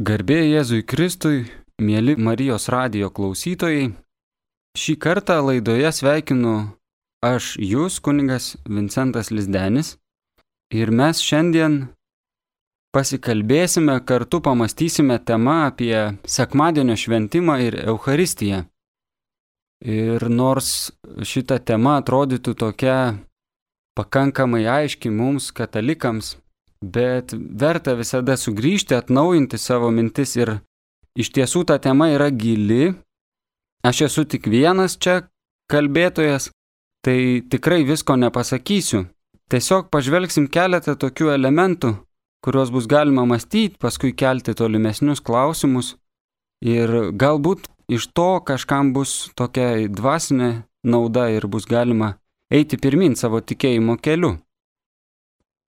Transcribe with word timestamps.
Garbė 0.00 0.38
Jėzui 0.48 0.80
Kristui, 0.88 1.42
mėly 1.76 2.14
Marijos 2.16 2.70
radijo 2.72 3.10
klausytojai. 3.12 3.90
Šį 4.80 4.94
kartą 4.96 5.36
laidoje 5.44 5.90
sveikinu 5.92 6.54
aš 7.20 7.50
jūs, 7.60 7.98
kuningas 8.00 8.54
Vincentas 8.64 9.28
Lizdenis. 9.28 9.98
Ir 10.72 10.88
mes 10.88 11.20
šiandien 11.20 11.76
pasikalbėsime, 12.96 13.98
kartu 14.08 14.40
pamastysime 14.40 15.20
temą 15.20 15.66
apie 15.66 15.92
sekmadienio 16.24 16.96
šventimą 16.96 17.60
ir 17.68 17.76
Euharistiją. 17.84 18.64
Ir 19.84 20.30
nors 20.32 20.94
šita 21.20 21.60
tema 21.60 21.98
atrodytų 22.00 22.56
tokia 22.56 23.00
pakankamai 24.00 24.64
aiški 24.64 25.12
mums, 25.12 25.52
katalikams, 25.52 26.38
bet 26.84 27.34
verta 27.36 27.94
visada 27.94 28.36
sugrįžti, 28.36 28.96
atnaujinti 28.96 29.58
savo 29.58 29.90
mintis 29.92 30.36
ir 30.36 30.58
iš 31.18 31.32
tiesų 31.36 31.64
ta 31.68 31.78
tema 31.78 32.10
yra 32.14 32.30
gili. 32.30 32.94
Aš 33.84 34.02
esu 34.08 34.24
tik 34.24 34.48
vienas 34.48 34.96
čia 35.00 35.22
kalbėtojas, 35.72 36.50
tai 37.04 37.40
tikrai 37.48 37.84
visko 37.88 38.16
nepasakysiu. 38.16 39.06
Tiesiog 39.50 39.88
pažvelgsim 39.90 40.46
keletą 40.52 40.94
tokių 41.00 41.32
elementų, 41.34 41.94
kuriuos 42.44 42.70
bus 42.70 42.86
galima 42.86 43.24
mąstyti, 43.26 43.80
paskui 43.80 44.12
kelti 44.12 44.54
tolimesnius 44.54 45.20
klausimus 45.24 45.96
ir 46.62 47.12
galbūt 47.16 47.66
iš 47.90 48.10
to 48.14 48.30
kažkam 48.46 48.92
bus 48.94 49.30
tokia 49.34 49.88
dvasinė 49.88 50.50
nauda 50.84 51.28
ir 51.32 51.48
bus 51.50 51.66
galima 51.66 52.14
eiti 52.52 52.78
pirmin 52.78 53.16
savo 53.16 53.40
tikėjimo 53.40 53.96
keliu. 53.98 54.36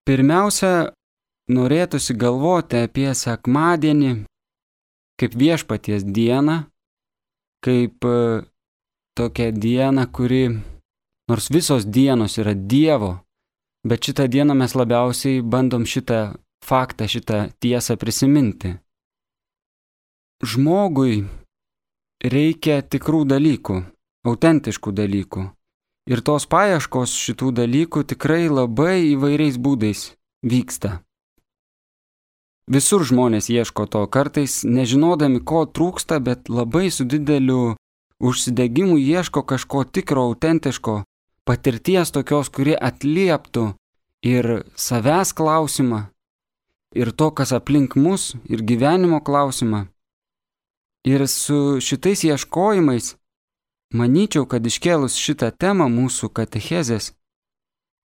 Pirmiausia, 0.06 0.92
norėtųsi 1.55 2.16
galvoti 2.19 2.83
apie 2.87 3.11
sekmadienį 3.15 4.12
kaip 5.20 5.34
viešpaties 5.38 6.05
dieną, 6.05 6.65
kaip 7.62 8.05
e, 8.05 8.42
tokią 9.14 9.53
dieną, 9.53 10.06
kuri, 10.11 10.45
nors 11.30 11.50
visos 11.50 11.86
dienos 11.86 12.39
yra 12.42 12.55
Dievo, 12.55 13.20
bet 13.86 14.08
šitą 14.08 14.27
dieną 14.27 14.56
mes 14.58 14.75
labiausiai 14.75 15.42
bandom 15.42 15.84
šitą 15.86 16.34
faktą, 16.64 17.06
šitą 17.06 17.39
tiesą 17.62 17.97
prisiminti. 17.97 18.77
Žmogui 20.42 21.23
reikia 22.23 22.83
tikrų 22.83 23.23
dalykų, 23.30 23.77
autentiškų 24.27 24.91
dalykų. 24.98 25.42
Ir 26.11 26.19
tos 26.27 26.48
paieškos 26.50 27.14
šitų 27.14 27.53
dalykų 27.61 28.03
tikrai 28.11 28.48
labai 28.50 29.14
įvairiais 29.14 29.55
būdais 29.55 30.08
vyksta. 30.42 30.98
Visur 32.70 33.02
žmonės 33.02 33.50
ieško 33.50 33.88
to, 33.91 34.05
kartais 34.06 34.62
nežinodami, 34.62 35.41
ko 35.42 35.66
trūksta, 35.66 36.20
bet 36.22 36.48
labai 36.48 36.91
su 36.94 37.05
dideliu 37.05 37.74
užsidegimu 38.22 38.98
ieško 38.98 39.42
kažko 39.42 39.82
tikro, 39.84 40.28
autentiško, 40.30 41.02
patirties 41.44 42.14
tokios, 42.14 42.48
kurie 42.55 42.77
atlieptų 42.78 43.72
ir 44.22 44.62
savęs 44.78 45.34
klausimą, 45.34 46.06
ir 46.94 47.10
to, 47.10 47.30
kas 47.34 47.52
aplink 47.52 47.96
mus, 47.96 48.36
ir 48.46 48.62
gyvenimo 48.62 49.18
klausimą. 49.24 49.88
Ir 51.02 51.27
su 51.27 51.80
šitais 51.83 52.22
ieškojimais, 52.22 53.16
manyčiau, 53.90 54.46
kad 54.46 54.62
iškėlus 54.62 55.18
šitą 55.18 55.50
temą 55.50 55.88
mūsų 55.90 56.30
katechezės, 56.30 57.10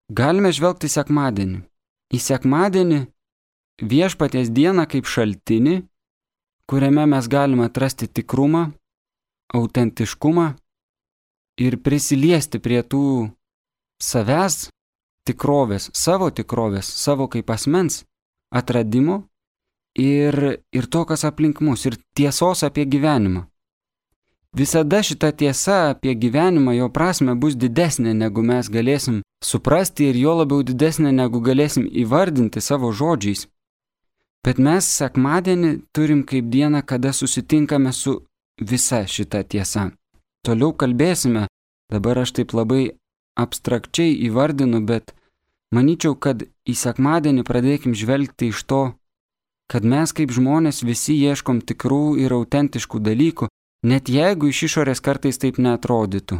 galime 0.08 0.48
žvelgti 0.48 0.88
sekmadienį. 0.88 1.60
Į 2.14 2.18
sekmadienį 2.22 3.00
viešpaties 3.82 4.50
dieną 4.50 4.86
kaip 4.88 5.06
šaltinį, 5.08 5.82
kuriame 6.66 7.06
mes 7.06 7.28
galime 7.28 7.66
atrasti 7.68 8.08
tikrumą, 8.08 8.70
autentiškumą 9.54 10.46
ir 11.60 11.78
prisiliesti 11.82 12.58
prie 12.58 12.82
tų 12.82 13.30
savęs 14.02 14.68
tikrovės, 15.26 15.90
savo 15.94 16.30
tikrovės, 16.30 16.86
savo 16.86 17.28
kaip 17.28 17.50
asmens 17.50 18.04
atradimo 18.54 19.24
ir, 19.98 20.62
ir 20.72 20.86
to, 20.86 21.04
kas 21.04 21.24
aplink 21.24 21.60
mus, 21.60 21.86
ir 21.86 21.98
tiesos 22.16 22.64
apie 22.66 22.86
gyvenimą. 22.86 23.46
Visada 24.56 25.02
šita 25.04 25.34
tiesa 25.36 25.90
apie 25.92 26.14
gyvenimą, 26.16 26.72
jo 26.78 26.88
prasme 26.88 27.34
bus 27.36 27.58
didesnė, 27.60 28.14
negu 28.16 28.40
mes 28.40 28.70
galėsim 28.72 29.20
suprasti 29.44 30.08
ir 30.08 30.16
jo 30.16 30.32
labiau 30.38 30.64
didesnė, 30.64 31.12
negu 31.12 31.42
galėsim 31.44 31.84
įvardinti 31.84 32.62
savo 32.64 32.92
žodžiais. 32.92 33.44
Bet 34.46 34.60
mes 34.62 34.86
sekmadienį 34.86 35.70
turim 35.90 36.22
kaip 36.22 36.46
dieną, 36.52 36.84
kada 36.86 37.10
susitinkame 37.12 37.90
su 37.92 38.20
visa 38.62 39.00
šita 39.02 39.42
tiesa. 39.42 39.90
Toliau 40.46 40.70
kalbėsime, 40.78 41.48
dabar 41.90 42.22
aš 42.22 42.36
taip 42.38 42.54
labai 42.54 42.84
abstrakčiai 43.34 44.14
įvardinu, 44.28 44.84
bet 44.86 45.16
manyčiau, 45.74 46.14
kad 46.14 46.46
į 46.46 46.74
sekmadienį 46.78 47.42
pradėkim 47.48 47.96
žvelgti 47.98 48.52
iš 48.54 48.62
to, 48.70 48.82
kad 49.66 49.82
mes 49.82 50.14
kaip 50.14 50.30
žmonės 50.30 50.84
visi 50.86 51.18
ieškom 51.26 51.64
tikrų 51.66 52.16
ir 52.22 52.34
autentiškų 52.38 53.02
dalykų, 53.02 53.48
net 53.90 54.08
jeigu 54.08 54.52
iš 54.52 54.62
išorės 54.68 55.02
kartais 55.02 55.42
taip 55.42 55.58
netrodytų. 55.58 56.38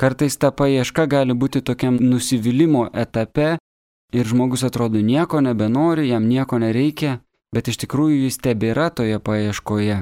Kartais 0.00 0.38
ta 0.40 0.52
paieška 0.54 1.04
gali 1.10 1.34
būti 1.34 1.60
tokiam 1.60 1.98
nusivylimų 2.00 2.86
etape 2.94 3.56
ir 4.12 4.26
žmogus 4.26 4.64
atrodo 4.64 5.00
nieko 5.00 5.40
nebenori, 5.40 6.08
jam 6.08 6.26
nieko 6.26 6.58
nereikia, 6.58 7.20
bet 7.54 7.68
iš 7.70 7.80
tikrųjų 7.84 8.24
jis 8.26 8.40
tebėra 8.42 8.90
toje 8.94 9.18
paieškoje. 9.18 10.00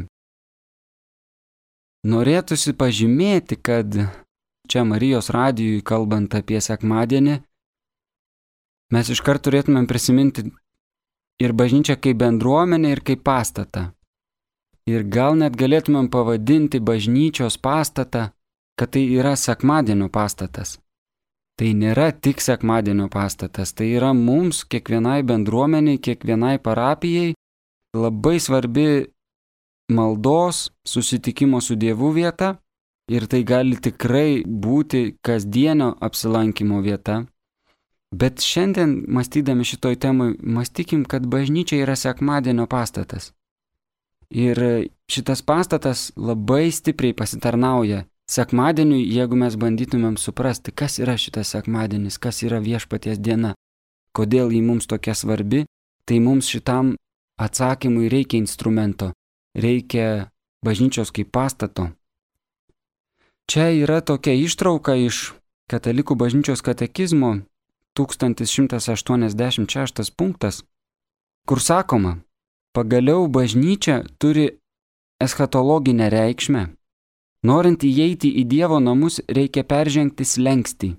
Norėtųsi 2.08 2.72
pažymėti, 2.78 3.58
kad 3.58 3.98
čia 4.70 4.84
Marijos 4.86 5.30
radijui 5.34 5.82
kalbant 5.82 6.34
apie 6.38 6.60
sekmadienį, 6.62 7.36
mes 8.94 9.12
iškart 9.12 9.44
turėtumėm 9.44 9.88
prisiminti 9.90 10.46
ir 11.42 11.54
bažnyčią 11.54 11.98
kaip 12.00 12.20
bendruomenę 12.22 12.94
ir 12.94 13.04
kaip 13.04 13.24
pastatą. 13.26 13.90
Ir 14.88 15.04
gal 15.04 15.36
net 15.36 15.56
galėtumėm 15.58 16.08
pavadinti 16.08 16.80
bažnyčios 16.80 17.58
pastatą, 17.60 18.30
kad 18.78 18.94
tai 18.94 19.02
yra 19.12 19.34
sekmadienio 19.36 20.08
pastatas 20.08 20.78
tai 21.58 21.74
nėra 21.74 22.12
tik 22.14 22.40
sekmadienio 22.42 23.08
pastatas, 23.10 23.74
tai 23.74 23.90
yra 23.98 24.12
mums, 24.14 24.62
kiekvienai 24.70 25.24
bendruomeniai, 25.26 25.98
kiekvienai 25.98 26.58
parapijai 26.62 27.34
labai 27.96 28.38
svarbi 28.40 28.88
maldos, 29.90 30.68
susitikimo 30.86 31.60
su 31.60 31.74
Dievu 31.74 32.12
vieta 32.14 32.54
ir 33.10 33.26
tai 33.26 33.42
gali 33.42 33.78
tikrai 33.80 34.44
būti 34.44 35.18
kasdienio 35.24 35.94
apsilankimo 36.00 36.82
vieta. 36.84 37.24
Bet 38.14 38.40
šiandien, 38.40 39.04
mąstydami 39.12 39.66
šitoj 39.68 39.98
temai, 40.00 40.30
mąstykim, 40.40 41.04
kad 41.04 41.26
bažnyčia 41.28 41.82
yra 41.82 41.96
sekmadienio 41.96 42.64
pastatas. 42.66 43.32
Ir 44.32 44.60
šitas 45.08 45.42
pastatas 45.42 46.12
labai 46.16 46.68
stipriai 46.72 47.16
pasitarnauja 47.16 48.04
sekmadieniui, 48.28 49.08
jeigu 49.08 49.36
mes 49.40 49.56
bandytumėm 49.56 50.16
suprasti, 50.20 50.72
kas 50.72 50.98
yra 51.02 51.16
šitas 51.16 51.54
sekmadienis, 51.54 52.18
kas 52.20 52.42
yra 52.44 52.60
viešpaties 52.60 53.18
diena, 53.18 53.54
kodėl 54.16 54.52
jį 54.52 54.62
mums 54.64 54.86
tokia 54.90 55.14
svarbi, 55.16 55.64
tai 56.04 56.20
mums 56.20 56.48
šitam 56.48 56.96
atsakymui 57.40 58.08
reikia 58.12 58.38
instrumento, 58.42 59.12
reikia 59.56 60.28
bažnyčios 60.64 61.12
kaip 61.14 61.32
pastato. 61.32 61.90
Čia 63.48 63.70
yra 63.72 64.00
tokia 64.04 64.34
ištrauka 64.36 64.94
iš 64.98 65.38
Katalikų 65.68 66.16
bažnyčios 66.16 66.64
katekizmo 66.64 67.44
1186 67.92 70.16
punktas, 70.16 70.64
kur 71.44 71.60
sakoma, 71.60 72.24
pagaliau 72.72 73.28
bažnyčia 73.28 74.08
turi 74.16 74.56
eschatologinę 75.20 76.08
reikšmę 76.08 76.77
Norint 77.46 77.84
įeiti 77.86 78.30
į 78.40 78.44
Dievo 78.50 78.80
namus, 78.82 79.20
reikia 79.28 79.62
peržengti 79.62 80.24
slengsti. 80.26 80.94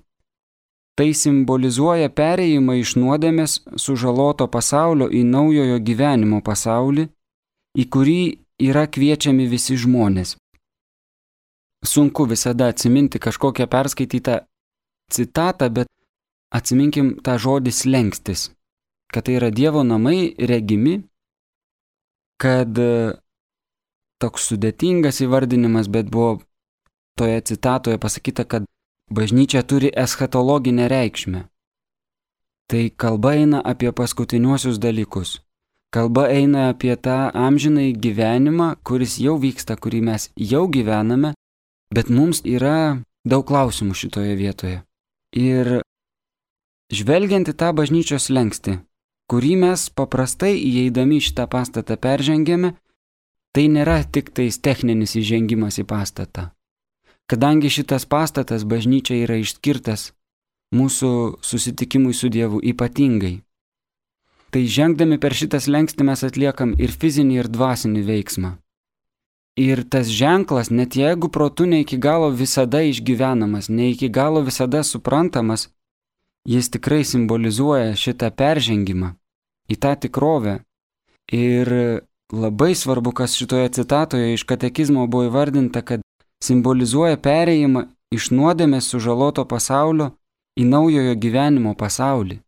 Tai 0.96 1.08
simbolizuoja 1.16 2.08
pereimą 2.12 2.78
iš 2.80 2.96
nuodėmės 3.00 3.60
sužaloto 3.76 4.48
pasaulio 4.48 5.08
į 5.08 5.22
naujojo 5.24 5.78
gyvenimo 5.84 6.40
pasaulį, 6.44 7.08
į 7.76 7.84
kurį 7.92 8.22
yra 8.60 8.86
kviečiami 8.88 9.46
visi 9.48 9.76
žmonės. 9.80 10.36
Sunku 11.84 12.26
visada 12.28 12.68
atsiminti 12.68 13.20
kažkokią 13.20 13.68
perskaitytą 13.72 14.40
citatą, 15.12 15.68
bet 15.72 15.88
atsiminkim 16.52 17.14
tą 17.24 17.38
žodį 17.40 17.72
slengstis, 17.72 18.50
kad 19.12 19.24
tai 19.24 19.38
yra 19.38 19.48
Dievo 19.52 19.84
namai 19.84 20.34
regimi, 20.36 21.00
kad 22.40 22.76
toks 24.20 24.50
sudėtingas 24.50 25.22
įvardinimas, 25.24 25.88
bet 25.88 26.10
buvo 26.12 26.40
toje 27.18 27.40
citatoje 27.50 27.98
pasakyta, 27.98 28.44
kad 28.44 28.68
bažnyčia 29.10 29.62
turi 29.62 29.90
eschatologinę 30.04 30.88
reikšmę. 30.88 31.44
Tai 32.70 32.82
kalba 32.96 33.34
eina 33.34 33.60
apie 33.66 33.90
paskutiniuosius 33.92 34.78
dalykus. 34.78 35.40
Kalba 35.90 36.28
eina 36.30 36.68
apie 36.70 36.94
tą 36.96 37.32
amžinai 37.34 37.90
gyvenimą, 37.92 38.76
kuris 38.86 39.18
jau 39.18 39.34
vyksta, 39.42 39.74
kurį 39.74 40.04
mes 40.06 40.28
jau 40.38 40.68
gyvename, 40.70 41.32
bet 41.90 42.12
mums 42.14 42.44
yra 42.46 43.02
daug 43.26 43.42
klausimų 43.48 43.96
šitoje 43.98 44.36
vietoje. 44.38 44.76
Ir 45.34 45.80
žvelgiant 46.94 47.50
į 47.50 47.56
tą 47.58 47.72
bažnyčios 47.74 48.30
lengsti, 48.30 48.78
kurį 49.30 49.56
mes 49.64 49.88
paprastai 49.90 50.54
įeidami 50.58 51.18
šitą 51.18 51.48
pastatą 51.50 51.98
peržengėme, 51.98 52.76
tai 53.54 53.66
nėra 53.68 54.00
tik 54.04 54.30
tais 54.36 54.58
techninis 54.58 55.16
įžengimas 55.18 55.80
į 55.82 55.86
pastatą. 55.90 56.50
Kadangi 57.30 57.70
šitas 57.70 58.06
pastatas 58.10 58.64
bažnyčia 58.66 59.20
yra 59.24 59.36
išskirtas 59.38 60.10
mūsų 60.74 61.12
susitikimui 61.42 62.14
su 62.14 62.30
Dievu 62.30 62.58
ypatingai, 62.72 63.40
tai 64.50 64.66
žengdami 64.66 65.18
per 65.22 65.34
šitas 65.34 65.68
lengstį 65.70 66.06
mes 66.10 66.24
atliekam 66.26 66.74
ir 66.78 66.90
fizinį, 66.90 67.38
ir 67.42 67.48
dvasinį 67.50 68.02
veiksmą. 68.06 68.56
Ir 69.58 69.82
tas 69.92 70.10
ženklas, 70.10 70.70
net 70.70 70.96
jeigu 70.96 71.28
protu 71.28 71.66
ne 71.66 71.82
iki 71.82 71.98
galo 71.98 72.30
visada 72.30 72.80
išgyvenamas, 72.86 73.68
ne 73.68 73.90
iki 73.90 74.08
galo 74.08 74.42
visada 74.46 74.82
suprantamas, 74.86 75.68
jis 76.46 76.70
tikrai 76.70 77.02
simbolizuoja 77.04 77.96
šitą 77.98 78.30
peržengimą 78.30 79.14
į 79.70 79.76
tą 79.82 79.94
tikrovę. 80.06 80.60
Ir 81.30 81.68
labai 82.32 82.74
svarbu, 82.74 83.12
kas 83.12 83.34
šitoje 83.36 83.68
citatoje 83.68 84.34
iš 84.34 84.42
katekizmo 84.42 85.06
buvo 85.06 85.26
įvardinta, 85.28 85.82
kad 85.82 86.02
simbolizuoja 86.44 87.18
perėjimą 87.20 87.86
iš 88.14 88.30
nuodėmės 88.34 88.90
sužaloto 88.90 89.44
pasaulio 89.44 90.12
į 90.58 90.66
naujojo 90.66 91.14
gyvenimo 91.18 91.74
pasaulį. 91.78 92.40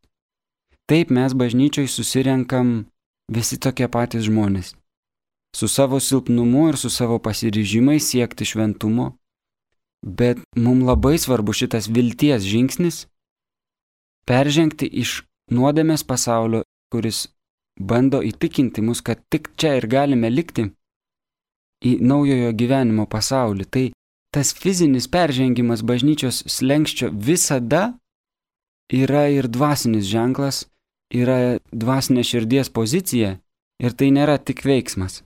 Taip 0.91 1.11
mes 1.15 1.35
bažnyčiai 1.35 1.89
susirenkam 1.89 2.85
visi 3.33 3.59
tokie 3.59 3.89
patys 3.89 4.27
žmonės. 4.27 4.75
Su 5.57 5.69
savo 5.69 6.01
silpnumu 6.01 6.69
ir 6.71 6.79
su 6.81 6.91
savo 6.91 7.19
pasiryžimai 7.23 8.01
siekti 8.01 8.49
šventumo. 8.49 9.13
Bet 10.03 10.41
mums 10.59 10.87
labai 10.89 11.19
svarbu 11.19 11.53
šitas 11.55 11.87
vilties 11.89 12.43
žingsnis- 12.43 13.07
peržengti 14.29 14.87
iš 14.87 15.23
nuodėmės 15.51 16.03
pasaulio, 16.03 16.63
kuris 16.91 17.29
bando 17.81 18.23
įtikinti 18.23 18.83
mus, 18.85 19.01
kad 19.01 19.23
tik 19.31 19.53
čia 19.57 19.77
ir 19.79 19.89
galime 19.91 20.31
likti, 20.31 20.69
į 21.83 21.99
naujojo 22.03 22.53
gyvenimo 22.55 23.07
pasaulį. 23.11 23.67
Tai 23.67 23.85
tas 24.35 24.53
fizinis 24.55 25.09
peržengimas 25.11 25.83
bažnyčios 25.83 26.45
slengščio 26.47 27.11
visada 27.13 27.93
yra 28.93 29.27
ir 29.33 29.49
dvasinis 29.49 30.07
ženklas, 30.09 30.67
yra 31.13 31.59
dvasinė 31.73 32.25
širdies 32.25 32.73
pozicija 32.73 33.37
ir 33.83 33.97
tai 33.99 34.11
nėra 34.15 34.39
tik 34.39 34.65
veiksmas. 34.65 35.23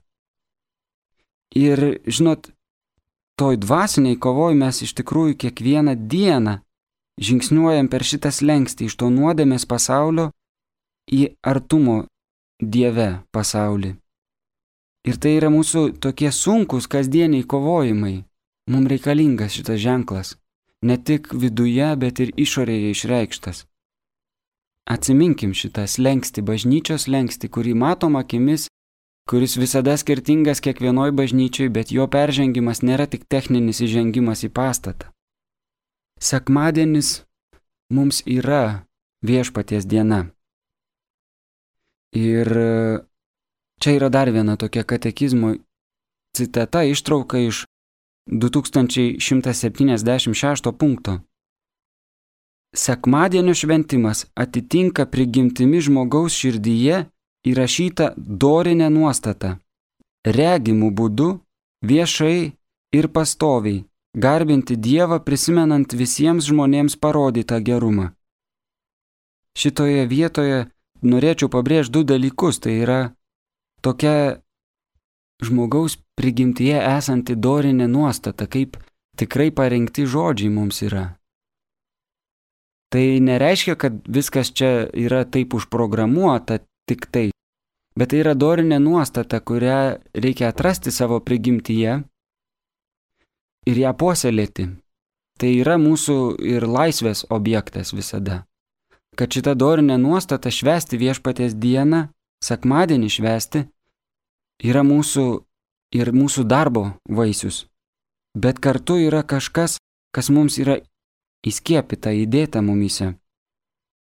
Ir 1.57 2.01
žinot, 2.07 2.51
toj 3.39 3.59
dvasiniai 3.63 4.19
kovoj 4.19 4.57
mes 4.59 4.83
iš 4.83 4.97
tikrųjų 4.99 5.37
kiekvieną 5.45 5.95
dieną 6.11 6.59
žingsniuojam 7.23 7.89
per 7.93 8.05
šitą 8.05 8.33
slengstį 8.33 8.91
iš 8.91 8.97
to 9.01 9.09
nuodėmės 9.13 9.65
pasaulio 9.69 10.31
į 11.13 11.37
artumo 11.47 12.05
Dieve 12.57 13.21
pasaulį. 13.37 13.97
Ir 15.07 15.17
tai 15.21 15.37
yra 15.37 15.51
mūsų 15.53 15.99
tokie 16.01 16.31
sunkus 16.33 16.89
kasdieniai 16.89 17.45
kovojimai. 17.45 18.25
Mums 18.73 18.89
reikalingas 18.91 19.53
šitas 19.53 19.79
ženklas. 19.83 20.37
Ne 20.83 20.97
tik 20.97 21.35
viduje, 21.35 21.89
bet 22.01 22.21
ir 22.21 22.33
išorėje 22.33 22.91
išreikštas. 22.95 23.67
Atsiminkim 24.89 25.53
šitą 25.53 25.85
slengsti, 25.85 26.43
bažnyčios 26.43 27.05
slengsti, 27.07 27.51
kurį 27.53 27.75
matom 27.75 28.17
akimis, 28.17 28.69
kuris 29.29 29.59
visada 29.61 29.97
skirtingas 30.01 30.63
kiekvienoj 30.65 31.13
bažnyčiai, 31.13 31.69
bet 31.69 31.93
jo 31.93 32.07
peržengimas 32.09 32.81
nėra 32.81 33.07
tik 33.07 33.29
techninis 33.29 33.83
įžengimas 33.85 34.47
į 34.47 34.51
pastatą. 34.55 35.13
Sekmadienis 36.17 37.27
mums 37.93 38.23
yra 38.25 38.87
viešpaties 39.21 39.85
diena. 39.85 40.31
Ir 42.15 42.47
čia 43.81 43.93
yra 43.99 44.09
dar 44.09 44.31
viena 44.31 44.57
tokia 44.57 44.85
katekizmo 44.85 45.55
citata 46.37 46.85
ištrauka 46.85 47.39
iš 47.39 47.65
2176 48.31 50.73
punkto. 50.73 51.21
Sekmadienio 52.77 53.55
šventimas 53.55 54.27
atitinka 54.35 55.07
prigimtimi 55.07 55.81
žmogaus 55.81 56.33
širdyje 56.35 57.07
įrašytą 57.47 58.11
dorinę 58.17 58.91
nuostatą. 58.91 59.57
Regimų 60.27 60.91
būdu, 60.99 61.39
viešai 61.87 62.53
ir 62.99 63.09
pastoviai 63.15 63.85
garbinti 64.17 64.77
Dievą 64.77 65.21
prisimenant 65.25 65.93
visiems 65.93 66.45
žmonėms 66.51 66.97
parodytą 66.97 67.61
gerumą. 67.63 68.11
Šitoje 69.57 70.07
vietoje 70.07 70.67
norėčiau 71.03 71.51
pabrėžti 71.53 71.93
du 71.93 72.03
dalykus. 72.07 72.61
Tai 72.63 72.73
yra 72.73 73.01
tokia 73.85 74.41
žmogaus 75.45 75.99
prigimtyje 76.17 76.81
esanti 76.81 77.37
dorinė 77.37 77.89
nuostata, 77.91 78.47
kaip 78.49 78.79
tikrai 79.21 79.51
parengti 79.53 80.07
žodžiai 80.09 80.53
mums 80.53 80.83
yra. 80.87 81.07
Tai 82.93 83.05
nereiškia, 83.21 83.75
kad 83.75 83.99
viskas 84.07 84.53
čia 84.55 84.87
yra 84.95 85.25
taip 85.27 85.57
užprogramuota 85.59 86.61
tik 86.87 87.09
tai, 87.11 87.31
bet 87.99 88.13
tai 88.13 88.23
yra 88.23 88.37
dorinė 88.39 88.79
nuostata, 88.81 89.41
kurią 89.41 89.99
reikia 90.15 90.53
atrasti 90.53 90.95
savo 90.95 91.19
prigimtyje 91.21 91.99
ir 93.67 93.81
ją 93.83 93.93
puoselėti. 93.99 94.69
Tai 95.37 95.49
yra 95.53 95.77
mūsų 95.77 96.39
ir 96.49 96.65
laisvės 96.65 97.27
objektas 97.29 97.93
visada. 97.93 98.47
Kad 99.17 99.33
šitą 99.33 99.55
dorinę 99.57 99.97
nuostatą 99.99 100.53
švesti 100.53 100.99
viešpatės 101.01 101.57
dieną, 101.57 102.09
sekmadienį 102.45 103.09
švesti, 103.17 103.65
yra 104.61 104.83
mūsų 104.85 105.27
ir 105.97 106.13
mūsų 106.13 106.45
darbo 106.45 106.85
vaisius. 107.09 107.65
Bet 108.37 108.61
kartu 108.61 108.99
yra 109.01 109.23
kažkas, 109.25 109.79
kas 110.13 110.29
mums 110.29 110.59
yra 110.61 110.81
įskiepita, 111.47 112.13
įdėta 112.13 112.61
mumise. 112.61 113.15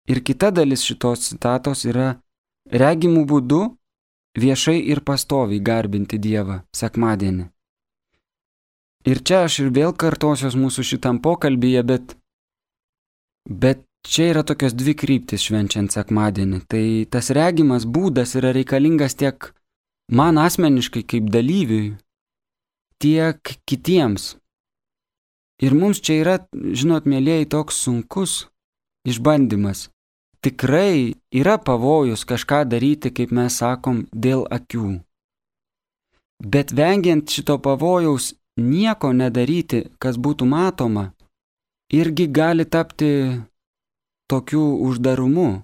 Ir 0.08 0.20
kita 0.24 0.52
dalis 0.52 0.84
šitos 0.84 1.30
citatos 1.30 1.84
yra 1.88 2.20
regimų 2.72 3.24
būdu 3.28 3.62
viešai 4.40 4.80
ir 4.92 5.04
pastoviai 5.04 5.60
garbinti 5.60 6.20
Dievą 6.20 6.62
sekmadienį. 6.75 7.48
Ir 9.04 9.20
čia 9.20 9.44
aš 9.48 9.60
ir 9.63 9.72
vėl 9.75 9.92
kartosios 9.92 10.56
mūsų 10.56 10.84
šitam 10.88 11.20
pokalbėje, 11.24 11.84
bet, 11.84 12.16
bet 13.50 13.84
čia 14.07 14.29
yra 14.33 14.43
tokios 14.43 14.75
dvi 14.77 14.93
kryptis 15.00 15.48
švenčiant 15.48 15.93
sekmadienį. 15.95 16.62
Tai 16.69 16.86
tas 17.12 17.31
regimas 17.36 17.88
būdas 17.88 18.36
yra 18.39 18.53
reikalingas 18.55 19.17
tiek 19.19 19.51
man 20.12 20.38
asmeniškai 20.38 21.03
kaip 21.07 21.31
dalyviui, 21.33 21.95
tiek 23.00 23.57
kitiems, 23.67 24.33
Ir 25.63 25.74
mums 25.79 26.01
čia 26.03 26.17
yra, 26.19 26.36
žinot, 26.51 27.05
mėlyjei, 27.07 27.45
toks 27.48 27.77
sunkus 27.86 28.48
išbandymas. 29.07 29.88
Tikrai 30.43 31.15
yra 31.31 31.55
pavojus 31.55 32.25
kažką 32.27 32.63
daryti, 32.67 33.13
kaip 33.15 33.31
mes 33.31 33.60
sakom, 33.62 34.03
dėl 34.12 34.43
akių. 34.51 34.98
Bet 36.43 36.74
vengiant 36.75 37.29
šito 37.31 37.55
pavojaus 37.63 38.33
nieko 38.60 39.13
nedaryti, 39.15 39.86
kas 40.03 40.19
būtų 40.19 40.50
matoma, 40.50 41.13
irgi 41.93 42.27
gali 42.27 42.65
tapti 42.67 43.13
tokiu 44.32 44.63
uždarumu, 44.88 45.63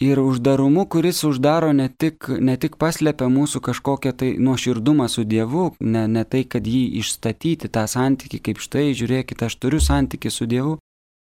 ir 0.00 0.20
uždarumu, 0.20 0.88
kuris 0.88 1.24
uždaro 1.24 1.72
ne 1.72 1.88
tik, 1.88 2.28
ne 2.40 2.56
tik 2.56 2.76
paslepia 2.80 3.28
mūsų 3.28 3.60
kažkokią 3.68 4.12
tai 4.16 4.30
nuoširdumą 4.40 5.08
su 5.12 5.24
Dievu, 5.24 5.70
ne, 5.80 6.06
ne 6.08 6.24
tai, 6.24 6.44
kad 6.48 6.66
jį 6.66 6.82
išstatyti 7.02 7.68
tą 7.68 7.84
santyki, 7.86 8.40
kaip 8.40 8.62
štai, 8.64 8.90
žiūrėkite, 8.96 9.46
aš 9.46 9.58
turiu 9.60 9.80
santyki 9.84 10.32
su 10.32 10.48
Dievu, 10.48 10.78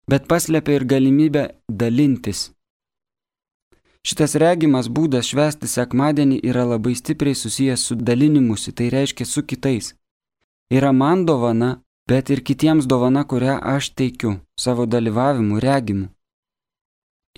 bet 0.09 0.29
paslepia 0.29 0.77
ir 0.77 0.85
galimybę 0.85 1.47
dalintis. 1.67 2.51
Šitas 4.05 4.33
regimas 4.41 4.87
būdas 4.89 5.29
švęsti 5.29 5.67
sekmadienį 5.69 6.39
yra 6.49 6.65
labai 6.65 6.95
stipriai 6.97 7.37
susijęs 7.37 7.81
su 7.85 7.97
dalinimusi, 7.97 8.73
tai 8.73 8.89
reiškia 8.93 9.25
su 9.25 9.43
kitais. 9.45 9.93
Yra 10.73 10.89
man 10.93 11.25
dovana, 11.25 11.81
bet 12.09 12.29
ir 12.33 12.41
kitiems 12.41 12.87
dovana, 12.89 13.25
kurią 13.25 13.59
aš 13.75 13.93
teikiu 13.97 14.39
savo 14.57 14.85
dalyvavimu, 14.85 15.59
regimu. 15.61 16.09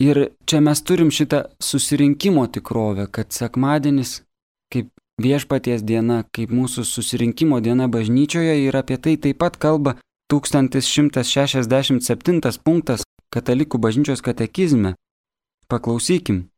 Ir 0.02 0.30
čia 0.46 0.60
mes 0.60 0.84
turim 0.84 1.12
šitą 1.12 1.44
susirinkimo 1.62 2.48
tikrovę, 2.48 3.08
kad 3.12 3.34
sekmadienis 3.34 4.24
kaip 4.74 4.90
viešpaties 5.22 5.84
diena, 5.86 6.24
kaip 6.34 6.50
mūsų 6.50 6.84
susirinkimo 6.88 7.60
diena 7.62 7.88
bažnyčioje 7.88 8.66
ir 8.66 8.76
apie 8.76 8.98
tai 8.98 9.18
taip 9.18 9.38
pat 9.38 9.58
kalba 9.58 9.96
1167 10.34 12.42
punktas 12.66 13.04
katalikų 13.30 13.78
bažnyčios 13.78 14.22
katekizme. 14.26 14.96
Paklausykim. 15.70 16.50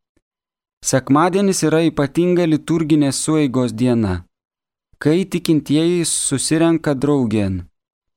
Sekmadienis 0.84 1.62
yra 1.64 1.80
ypatinga 1.88 2.44
liturginės 2.48 3.16
sueigos 3.20 3.72
diena, 3.72 4.24
kai 4.98 5.24
tikintieji 5.24 6.04
susirenka 6.08 6.94
draugien, 6.94 7.68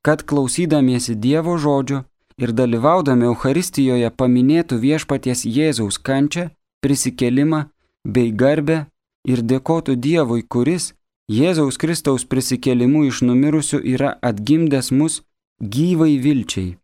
kad 0.06 0.24
klausydamiesi 0.24 1.16
Dievo 1.16 1.58
žodžio 1.58 2.04
ir 2.39 2.53
dalyvaudami 2.55 3.27
Euharistijoje 3.29 4.10
paminėtų 4.15 4.79
viešpaties 4.79 5.43
Jėzaus 5.46 6.00
kančią, 6.00 6.50
prisikelimą 6.84 7.65
bei 8.05 8.31
garbę 8.31 8.86
ir 9.27 9.43
dėkotų 9.43 9.96
Dievui, 10.00 10.43
kuris 10.43 10.93
Jėzaus 11.29 11.77
Kristaus 11.77 12.25
prisikelimu 12.25 13.03
iš 13.10 13.22
numirusių 13.27 13.81
yra 13.86 14.15
atgimdęs 14.25 14.91
mus 14.91 15.22
gyvai 15.62 16.15
vilčiai. 16.24 16.77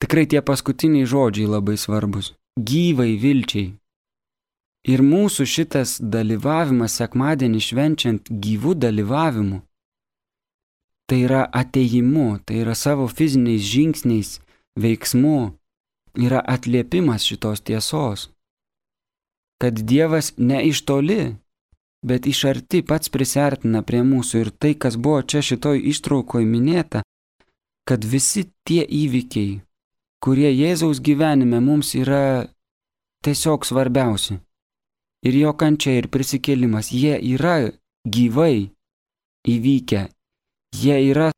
Tikrai 0.00 0.26
tie 0.30 0.40
paskutiniai 0.40 1.08
žodžiai 1.08 1.48
labai 1.50 1.76
svarbus. 1.76 2.32
Gyvai 2.56 3.16
vilčiai. 3.20 3.72
Ir 4.88 5.02
mūsų 5.04 5.44
šitas 5.44 5.98
dalyvavimas 6.00 6.94
sekmadienį 7.00 7.60
švenčiant 7.60 8.30
gyvų 8.30 8.78
dalyvavimu, 8.80 9.60
tai 11.10 11.24
yra 11.26 11.42
ateimu, 11.60 12.38
tai 12.46 12.60
yra 12.62 12.76
savo 12.78 13.08
fiziniais 13.10 13.64
žingsniais, 13.66 14.36
veiksmu, 14.78 15.38
yra 16.14 16.38
atliepimas 16.54 17.26
šitos 17.26 17.64
tiesos. 17.66 18.28
Kad 19.60 19.82
Dievas 19.90 20.30
ne 20.38 20.60
iš 20.70 20.84
toli, 20.86 21.34
bet 22.06 22.28
iš 22.30 22.44
arti 22.52 22.84
pats 22.86 23.10
prisertina 23.10 23.82
prie 23.82 24.04
mūsų 24.06 24.44
ir 24.44 24.50
tai, 24.54 24.76
kas 24.78 24.94
buvo 24.94 25.24
čia 25.26 25.42
šitoj 25.42 25.82
ištraukoje 25.90 26.46
minėta, 26.46 27.02
kad 27.88 28.06
visi 28.06 28.46
tie 28.62 28.86
įvykiai, 28.86 29.58
kurie 30.22 30.54
Jėzaus 30.54 31.02
gyvenime 31.02 31.58
mums 31.58 31.90
yra 31.98 32.46
tiesiog 33.26 33.66
svarbiausi 33.66 34.38
ir 35.26 35.34
jo 35.42 35.52
kančia 35.58 35.98
ir 35.98 36.08
prisikėlimas, 36.08 36.94
jie 36.94 37.18
yra 37.34 37.72
gyvai 38.06 38.70
įvykę, 39.50 40.06
jie 40.74 40.96
yra 41.10 41.30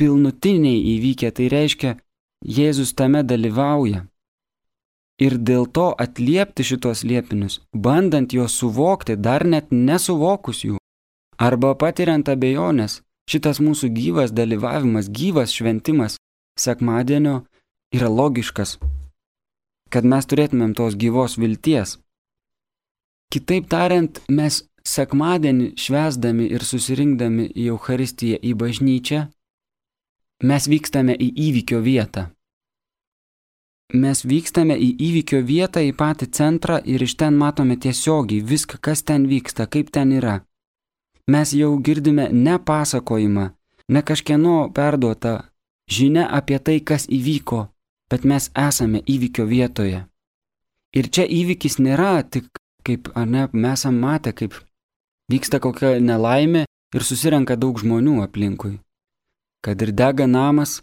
pilnutiniai 0.00 0.82
įvykę, 0.96 1.30
tai 1.32 1.48
reiškia, 1.52 1.96
Jėzus 2.46 2.92
tame 2.94 3.22
dalyvauja. 3.24 4.04
Ir 5.18 5.38
dėl 5.40 5.64
to 5.72 5.86
atliepti 5.96 6.66
šitos 6.68 7.00
liepinius, 7.08 7.62
bandant 7.72 8.34
juos 8.36 8.58
suvokti, 8.60 9.16
dar 9.16 9.46
net 9.48 9.72
nesuvokus 9.72 10.60
jų, 10.66 10.76
arba 11.40 11.72
patiriant 11.80 12.28
abejonės, 12.28 13.00
šitas 13.30 13.62
mūsų 13.64 13.88
gyvas 13.96 14.34
dalyvavimas, 14.36 15.08
gyvas 15.08 15.56
šventimas 15.56 16.18
sekmadienio 16.60 17.46
yra 17.96 18.12
logiškas, 18.12 18.76
kad 19.88 20.04
mes 20.04 20.28
turėtumėm 20.28 20.76
tos 20.76 20.98
gyvos 21.00 21.38
vilties. 21.40 21.96
Kitaip 23.32 23.72
tariant, 23.72 24.20
mes 24.28 24.62
sekmadienį 24.86 25.72
švesdami 25.80 26.46
ir 26.54 26.64
susirinkdami 26.64 27.48
į 27.50 27.68
Euharistiją 27.74 28.38
į 28.42 28.54
bažnyčią, 28.60 29.20
mes 30.50 30.68
vykstame 30.72 31.16
į 31.16 31.28
įvykio 31.48 31.82
vietą. 31.84 32.28
Mes 33.94 34.24
vykstame 34.26 34.74
į 34.74 34.88
įvykio 35.08 35.40
vietą, 35.46 35.82
į 35.82 35.92
patį 35.94 36.26
centrą 36.34 36.80
ir 36.82 37.02
iš 37.06 37.14
ten 37.20 37.36
matome 37.38 37.76
tiesiogiai 37.78 38.42
viską, 38.42 38.80
kas 38.82 39.04
ten 39.06 39.28
vyksta, 39.30 39.68
kaip 39.70 39.92
ten 39.94 40.12
yra. 40.18 40.40
Mes 41.30 41.52
jau 41.54 41.76
girdime 41.78 42.26
ne 42.32 42.58
pasakojimą, 42.58 43.46
ne 43.88 44.02
kažkieno 44.02 44.56
perduotą 44.74 45.36
žinia 45.90 46.26
apie 46.38 46.58
tai, 46.58 46.80
kas 46.80 47.06
įvyko, 47.06 47.66
bet 48.10 48.26
mes 48.26 48.50
esame 48.54 49.02
įvykio 49.06 49.46
vietoje. 49.46 50.04
Ir 50.98 51.10
čia 51.10 51.26
įvykis 51.26 51.78
nėra 51.78 52.22
tik 52.22 52.50
kaip, 52.86 53.10
ar 53.14 53.26
ne, 53.26 53.46
mes 53.52 53.80
esam 53.80 53.98
matę, 54.02 54.32
kaip 54.32 54.54
vyksta 55.32 55.60
kokia 55.60 55.96
nelaimė 56.00 56.64
ir 56.94 57.04
susirenka 57.04 57.56
daug 57.56 57.78
žmonių 57.80 58.20
aplinkui. 58.24 58.78
Kad 59.64 59.82
ir 59.82 59.92
dega 59.92 60.26
namas, 60.30 60.80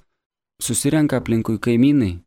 susirenka 0.61 1.21
aplinkui 1.21 1.59
kaimynai. 1.59 2.17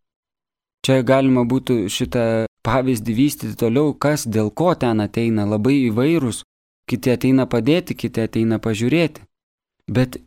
Čia 0.86 1.02
galima 1.02 1.44
būtų 1.44 1.86
šitą 1.90 2.46
pavyzdį 2.66 3.14
vystyti 3.14 3.58
toliau, 3.58 3.94
kas 3.94 4.26
dėl 4.26 4.50
ko 4.50 4.72
ten 4.78 5.02
ateina, 5.02 5.46
labai 5.46 5.88
įvairūs, 5.88 6.42
kiti 6.90 7.12
ateina 7.14 7.46
padėti, 7.50 7.96
kiti 7.98 8.22
ateina 8.22 8.58
pažiūrėti. 8.62 9.24
Bet 9.90 10.20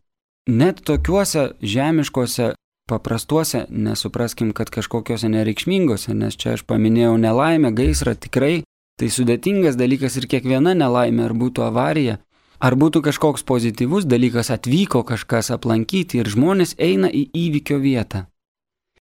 net 0.48 0.84
tokiuose 0.88 1.54
žemiškose, 1.62 2.54
paprastuose, 2.90 3.66
nesupraskim, 3.70 4.52
kad 4.56 4.72
kažkokiuose 4.74 5.30
nereikšmingose, 5.32 6.16
nes 6.18 6.36
čia 6.40 6.56
aš 6.58 6.66
paminėjau 6.68 7.16
nelaimę, 7.22 7.72
gaisrą, 7.76 8.16
tikrai 8.18 8.64
Tai 9.00 9.08
sudėtingas 9.08 9.78
dalykas 9.80 10.18
ir 10.20 10.28
kiekviena 10.28 10.74
nelaimė, 10.76 11.30
ar 11.30 11.34
būtų 11.42 11.64
avarija, 11.70 12.18
ar 12.60 12.76
būtų 12.76 13.02
kažkoks 13.06 13.46
pozityvus 13.48 14.08
dalykas, 14.12 14.52
atvyko 14.52 15.06
kažkas 15.08 15.54
aplankyti 15.56 16.20
ir 16.20 16.28
žmonės 16.28 16.76
eina 16.76 17.08
į 17.08 17.30
įvykio 17.46 17.80
vietą. 17.80 18.26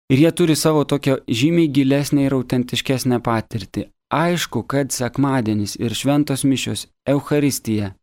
Ir 0.10 0.26
jie 0.26 0.32
turi 0.34 0.56
savo 0.58 0.84
tokią 0.90 1.20
žymiai 1.30 1.70
gilesnę 1.70 2.26
ir 2.26 2.34
autentiškesnę 2.36 3.22
patirtį. 3.24 3.88
Aišku, 4.14 4.66
kad 4.70 4.92
sekmadienis 4.94 5.78
ir 5.80 5.94
šventos 5.98 6.44
mišios, 6.46 6.88
Euharistija 7.10 7.94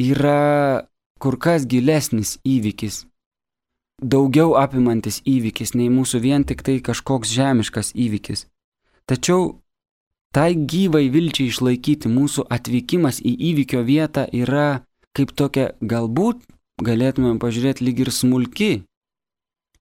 yra 0.00 0.84
kur 1.20 1.36
kas 1.40 1.66
gilesnis 1.68 2.38
įvykis, 2.44 3.04
daugiau 4.00 4.54
apimantis 4.60 5.20
įvykis 5.24 5.74
nei 5.76 5.90
mūsų 5.92 6.20
vien 6.20 6.44
tik 6.48 6.64
tai 6.64 6.78
kažkoks 6.84 7.32
žemiškas 7.32 7.92
įvykis. 7.96 8.46
Tačiau 9.08 9.63
Tai 10.34 10.50
gyvai 10.58 11.12
vilčiai 11.14 11.46
išlaikyti 11.46 12.10
mūsų 12.10 12.48
atvykimas 12.56 13.20
į 13.22 13.36
įvykio 13.52 13.84
vietą 13.86 14.24
yra 14.34 14.82
kaip 15.14 15.30
tokia 15.38 15.68
galbūt 15.78 16.40
galėtumėm 16.82 17.38
pažiūrėti 17.38 17.86
lyg 17.86 18.02
ir 18.02 18.10
smulki 18.10 18.72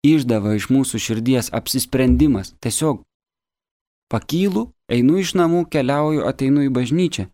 išdava 0.06 0.54
iš 0.60 0.70
mūsų 0.70 1.02
širdies 1.02 1.50
apsisprendimas. 1.58 2.54
Tiesiog 2.62 3.02
pakylu, 4.14 4.68
einu 4.94 5.18
iš 5.24 5.34
namų, 5.42 5.66
keliauju, 5.74 6.22
ateinu 6.30 6.68
į 6.68 6.74
bažnyčią. 6.78 7.32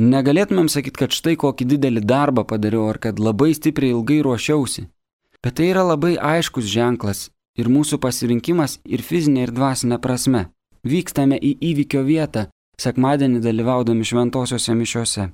Negalėtumėm 0.00 0.66
sakyti, 0.72 1.04
kad 1.04 1.14
štai 1.14 1.38
kokį 1.38 1.70
didelį 1.76 2.02
darbą 2.02 2.42
padariau 2.42 2.88
ar 2.90 2.98
kad 2.98 3.22
labai 3.22 3.52
stipriai 3.54 3.94
ilgai 3.94 4.24
ruošiausi. 4.26 4.88
Bet 5.38 5.60
tai 5.60 5.70
yra 5.70 5.86
labai 5.86 6.16
aiškus 6.18 6.66
ženklas 6.66 7.28
ir 7.54 7.70
mūsų 7.70 8.02
pasirinkimas 8.02 8.80
ir 8.82 9.06
fizinė 9.06 9.46
ir 9.46 9.54
dvasinė 9.54 10.02
prasme 10.02 10.48
vykstame 10.84 11.38
į 11.38 11.56
įvykio 11.70 12.02
vietą, 12.06 12.46
sekmadienį 12.80 13.42
dalyvaudami 13.44 14.06
šventosiuose 14.06 14.74
mišiuose. 14.74 15.28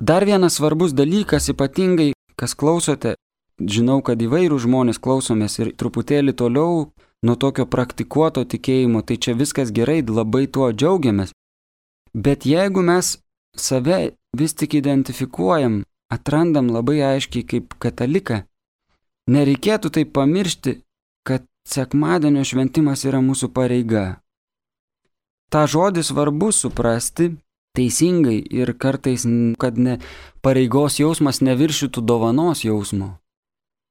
Dar 0.00 0.24
vienas 0.26 0.58
svarbus 0.58 0.92
dalykas, 0.92 1.48
ypatingai, 1.52 2.12
kas 2.36 2.54
klausote, 2.58 3.14
žinau, 3.60 4.00
kad 4.02 4.20
įvairių 4.20 4.58
žmonės 4.66 4.98
klausomės 4.98 5.58
ir 5.60 5.72
truputėlį 5.78 6.34
toliau 6.34 6.90
nuo 7.24 7.36
tokio 7.40 7.66
praktikuoto 7.70 8.44
tikėjimo, 8.44 9.02
tai 9.06 9.16
čia 9.16 9.36
viskas 9.38 9.72
gerai, 9.72 10.02
labai 10.02 10.46
tuo 10.46 10.72
džiaugiamės. 10.72 11.32
Bet 12.14 12.44
jeigu 12.46 12.82
mes 12.82 13.16
save 13.56 14.14
vis 14.36 14.54
tik 14.54 14.74
identifikuojam, 14.74 15.82
atrandam 16.12 16.68
labai 16.74 17.00
aiškiai 17.14 17.46
kaip 17.46 17.78
kataliką, 17.78 18.42
nereikėtų 19.30 19.90
tai 19.94 20.04
pamiršti, 20.04 20.80
kad 21.24 21.46
sekmadienio 21.68 22.44
šventimas 22.44 23.04
yra 23.08 23.22
mūsų 23.24 23.50
pareiga. 23.54 24.04
Ta 25.50 25.66
žodį 25.70 26.02
svarbu 26.02 26.52
suprasti 26.52 27.34
teisingai 27.74 28.38
ir 28.50 28.72
kartais, 28.78 29.26
kad 29.58 29.78
ne, 29.78 29.98
pareigos 30.42 31.00
jausmas 31.00 31.40
neviršytų 31.42 32.02
dovanos 32.06 32.64
jausmo. 32.64 33.16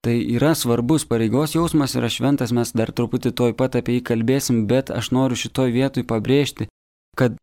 Tai 0.03 0.15
yra 0.19 0.51
svarbus 0.55 1.05
pareigos 1.07 1.55
jausmas 1.55 1.95
yra 1.95 2.09
šventas, 2.11 2.51
mes 2.51 2.73
dar 2.75 2.91
truputį 2.91 3.31
toj 3.31 3.53
pat 3.59 3.77
apie 3.79 3.97
jį 3.97 4.03
kalbėsim, 4.09 4.65
bet 4.67 4.91
aš 4.91 5.13
noriu 5.15 5.39
šitoj 5.39 5.71
vietoj 5.71 6.03
pabrėžti, 6.07 6.67
kad 7.15 7.37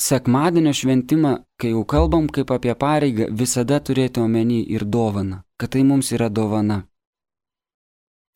sekmadienio 0.00 0.72
šventimą, 0.72 1.34
kai 1.60 1.74
jau 1.74 1.84
kalbam 1.84 2.30
kaip 2.32 2.52
apie 2.56 2.72
pareigą, 2.72 3.28
visada 3.28 3.80
turėti 3.80 4.24
omeny 4.24 4.62
ir 4.64 4.86
dovaną, 4.88 5.42
kad 5.60 5.74
tai 5.76 5.84
mums 5.84 6.14
yra 6.16 6.30
dovana. 6.32 6.86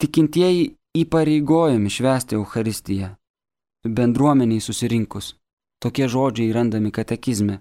Tikintieji 0.04 0.75
įpareigojami 0.96 1.90
švęsti 1.90 2.34
Euharistiją, 2.34 3.08
bendruomeniai 3.84 4.60
susirinkus. 4.60 5.34
Tokie 5.82 6.08
žodžiai 6.08 6.54
randami 6.56 6.90
katekizme. 6.90 7.60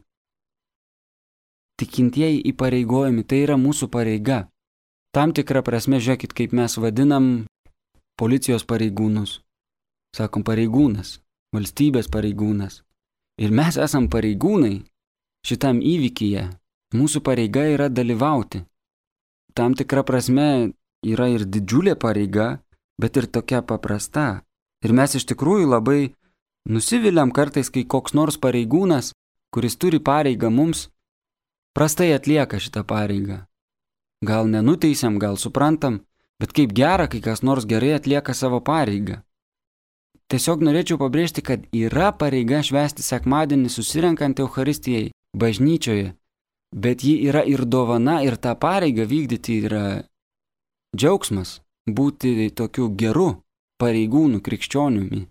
Tikintieji 1.76 2.40
įpareigojami, 2.52 3.26
tai 3.28 3.42
yra 3.44 3.58
mūsų 3.60 3.90
pareiga. 3.92 4.46
Tam 5.12 5.34
tikrą 5.36 5.62
prasme, 5.68 6.00
žiūrėkit, 6.00 6.32
kaip 6.32 6.56
mes 6.56 6.78
vadinam 6.80 7.26
policijos 8.16 8.64
pareigūnus. 8.64 9.42
Sakom 10.16 10.48
pareigūnas, 10.48 11.20
valstybės 11.52 12.08
pareigūnas. 12.08 12.84
Ir 13.44 13.52
mes 13.52 13.76
esam 13.76 14.08
pareigūnai 14.08 14.86
šitam 15.44 15.84
įvykyje. 15.84 16.48
Mūsų 16.96 17.20
pareiga 17.20 17.66
yra 17.68 17.90
dalyvauti. 17.92 18.64
Tam 19.56 19.76
tikrą 19.76 20.06
prasme 20.08 20.72
yra 21.04 21.28
ir 21.34 21.44
didžiulė 21.44 21.98
pareiga, 22.00 22.62
bet 23.02 23.18
ir 23.18 23.28
tokia 23.28 23.62
paprasta. 23.62 24.44
Ir 24.84 24.94
mes 24.94 25.16
iš 25.18 25.26
tikrųjų 25.32 25.70
labai 25.70 26.14
Nusiviliam 26.66 27.30
kartais, 27.30 27.70
kai 27.70 27.84
koks 27.86 28.16
nors 28.18 28.40
pareigūnas, 28.42 29.12
kuris 29.54 29.76
turi 29.78 30.00
pareigą 30.02 30.50
mums, 30.50 30.88
prastai 31.78 32.10
atlieka 32.16 32.58
šitą 32.58 32.82
pareigą. 32.90 33.44
Gal 34.26 34.50
nenuteisiam, 34.50 35.20
gal 35.22 35.38
suprantam, 35.38 36.00
bet 36.42 36.56
kaip 36.58 36.74
gera, 36.74 37.06
kai 37.06 37.22
kas 37.22 37.44
nors 37.46 37.68
gerai 37.70 37.94
atlieka 38.00 38.34
savo 38.34 38.64
pareigą. 38.66 39.20
Tiesiog 40.26 40.64
norėčiau 40.66 40.98
pabrėžti, 40.98 41.44
kad 41.46 41.68
yra 41.70 42.10
pareiga 42.18 42.64
švęsti 42.66 43.06
sekmadienį 43.06 43.70
susirenkant 43.70 44.42
Euharistijai 44.42 45.12
bažnyčioje, 45.38 46.16
bet 46.74 47.06
ji 47.06 47.20
yra 47.30 47.46
ir 47.46 47.62
dovana 47.70 48.24
ir 48.26 48.40
tą 48.42 48.56
pareigą 48.58 49.06
vykdyti 49.06 49.62
yra 49.68 49.86
džiaugsmas 50.98 51.60
būti 51.88 52.50
tokiu 52.56 52.90
geru 52.90 53.42
pareigūnu 53.82 54.42
krikščioniumi, 54.42 55.26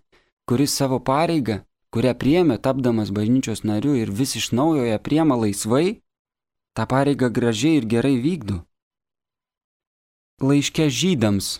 kuris 0.47 0.75
savo 0.75 0.99
pareigą, 0.99 1.63
kurią 1.91 2.13
priemė 2.21 2.57
tapdamas 2.61 3.11
bažnyčios 3.11 3.63
nariu 3.63 3.95
ir 3.95 4.11
vis 4.11 4.35
iš 4.35 4.51
naujo 4.51 4.85
ją 4.85 4.97
priema 4.99 5.35
laisvai, 5.35 6.01
tą 6.75 6.87
pareigą 6.87 7.29
gražiai 7.29 7.81
ir 7.81 7.85
gerai 7.85 8.17
vykdo. 8.21 8.63
Laiške 10.43 10.89
žydams 10.89 11.59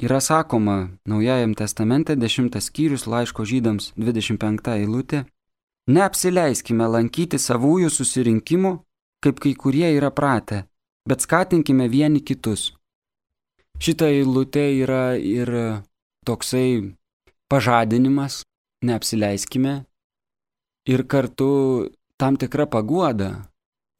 Yra 0.00 0.20
sakoma 0.20 0.88
Naujajam 1.04 1.54
testamente 1.54 2.16
10 2.16 2.60
skyrius 2.60 3.04
laiško 3.06 3.44
žydams 3.44 3.92
25 3.96 4.70
eilutė, 4.72 5.26
neapsileiskime 5.92 6.86
lankyti 6.88 7.36
savųjų 7.36 7.90
susirinkimų, 7.92 8.72
kaip 9.20 9.42
kai 9.44 9.52
kurie 9.52 9.90
yra 9.98 10.08
pratę, 10.10 10.62
bet 11.04 11.20
skatinkime 11.20 11.88
vieni 11.92 12.24
kitus. 12.24 12.79
Šita 13.80 14.10
eilutė 14.12 14.66
yra 14.84 15.16
ir 15.16 15.48
toksai 16.28 16.92
pažadinimas, 17.48 18.42
neapsileiskime 18.84 19.72
ir 20.84 21.04
kartu 21.08 21.88
tam 22.20 22.36
tikra 22.36 22.66
paguoda. 22.68 23.46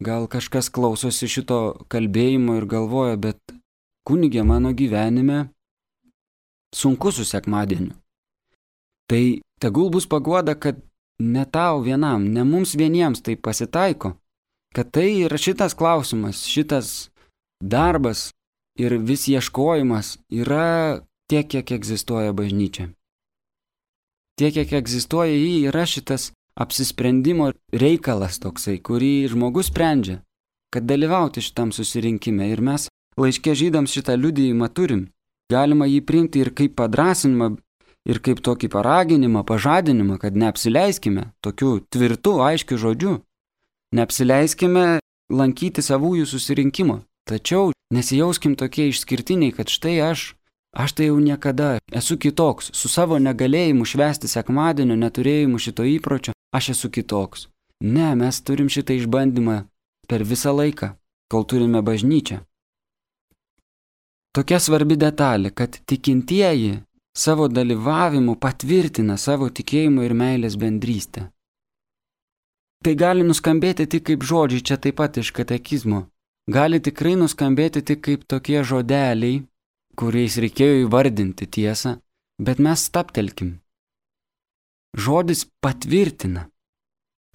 Gal 0.01 0.27
kažkas 0.29 0.69
klausosi 0.73 1.25
šito 1.29 1.57
kalbėjimo 1.89 2.59
ir 2.59 2.65
galvoja, 2.69 3.17
bet 3.17 3.37
kunigė 4.05 4.45
mano 4.45 4.69
gyvenime 4.73 5.47
sunku 6.73 7.11
su 7.13 7.25
sekmadieniu. 7.25 7.93
Tai 9.09 9.23
tegul 9.61 9.89
bus 9.93 10.05
pagoda, 10.09 10.55
kad 10.55 10.77
ne 11.21 11.45
tau 11.45 11.81
vienam, 11.85 12.25
ne 12.33 12.45
mums 12.45 12.73
vieniems 12.77 13.21
tai 13.25 13.35
pasitaiko, 13.35 14.15
kad 14.73 14.93
tai 14.93 15.25
yra 15.25 15.37
šitas 15.37 15.73
klausimas, 15.77 16.45
šitas 16.49 17.11
darbas 17.61 18.29
ir 18.79 18.97
vis 18.97 19.27
ieškojimas 19.27 20.17
yra 20.31 21.01
tiek, 21.29 21.47
kiek 21.47 21.71
egzistuoja 21.71 22.33
bažnyčia. 22.33 22.91
Tiek, 24.39 24.53
kiek 24.55 24.73
egzistuoja 24.81 25.33
jį, 25.35 25.67
yra 25.69 25.85
šitas 25.85 26.31
apsisprendimo 26.59 27.51
reikalas 27.71 28.39
toksai, 28.41 28.79
kurį 28.83 29.29
žmogus 29.31 29.69
sprendžia, 29.71 30.21
kad 30.73 30.87
dalyvauti 30.87 31.43
šitam 31.43 31.71
susirinkime. 31.75 32.47
Ir 32.51 32.63
mes 32.63 32.87
laiškė 33.19 33.55
žydams 33.55 33.93
šitą 33.95 34.15
liudijimą 34.19 34.71
turim. 34.73 35.09
Galima 35.51 35.87
jį 35.87 35.99
priimti 36.07 36.39
ir 36.39 36.53
kaip 36.55 36.77
padrasinimą, 36.79 37.55
ir 38.07 38.21
kaip 38.23 38.39
tokį 38.43 38.71
paraginimą, 38.71 39.43
pažadinimą, 39.47 40.17
kad 40.21 40.37
neapsileiskime 40.37 41.31
tokiu 41.43 41.81
tvirtu, 41.91 42.39
aiškiu 42.41 42.79
žodžiu. 42.79 43.19
Neapsileiskime 43.95 45.01
lankyti 45.31 45.83
savųjų 45.83 46.25
susirinkimo. 46.27 47.01
Tačiau 47.27 47.71
nesijauskim 47.91 48.55
tokie 48.59 48.89
išskirtiniai, 48.89 49.53
kad 49.55 49.71
štai 49.71 49.97
aš, 50.11 50.33
aš 50.71 50.95
tai 50.97 51.09
jau 51.09 51.19
niekada 51.19 51.79
esu 51.91 52.17
kitoks, 52.17 52.71
su 52.73 52.89
savo 52.89 53.19
negalėjimu 53.19 53.87
švęsti 53.87 54.31
sekmadienio, 54.31 54.95
neturėjimu 54.99 55.59
šito 55.59 55.87
įpročio, 55.97 56.35
aš 56.55 56.73
esu 56.75 56.91
kitoks. 56.91 57.47
Ne, 57.81 58.13
mes 58.15 58.41
turim 58.45 58.69
šitą 58.69 58.93
išbandymą 58.99 59.63
per 60.07 60.23
visą 60.27 60.53
laiką, 60.53 60.93
kol 61.31 61.45
turime 61.49 61.81
bažnyčią. 61.81 62.43
Tokia 64.31 64.61
svarbi 64.63 64.95
detalė, 64.95 65.51
kad 65.51 65.75
tikintieji 65.89 66.79
savo 67.17 67.47
dalyvavimu 67.51 68.37
patvirtina 68.39 69.17
savo 69.17 69.49
tikėjimo 69.49 70.05
ir 70.07 70.13
meilės 70.15 70.55
bendrystę. 70.55 71.27
Tai 72.81 72.93
gali 72.95 73.25
nuskambėti 73.27 73.85
tik 73.85 74.07
kaip 74.07 74.23
žodžiai 74.25 74.63
čia 74.67 74.77
taip 74.77 74.97
pat 75.01 75.19
iš 75.21 75.33
katekizmo. 75.35 76.05
Gali 76.51 76.81
tikrai 76.83 77.13
nuskambėti 77.15 77.83
tik 77.85 78.01
kaip 78.03 78.23
tokie 78.27 78.59
žodeliai, 78.67 79.43
kuriais 79.95 80.35
reikėjo 80.43 80.81
įvardinti 80.85 81.47
tiesą, 81.47 81.99
bet 82.41 82.59
mes 82.59 82.81
staptelkim. 82.89 83.59
Žodis 84.97 85.45
patvirtina. 85.63 86.49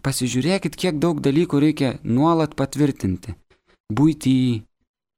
Pasižiūrėkit, 0.04 0.76
kiek 0.76 0.98
daug 1.00 1.22
dalykų 1.24 1.60
reikia 1.64 1.92
nuolat 2.04 2.52
patvirtinti. 2.58 3.36
Būti 3.88 4.34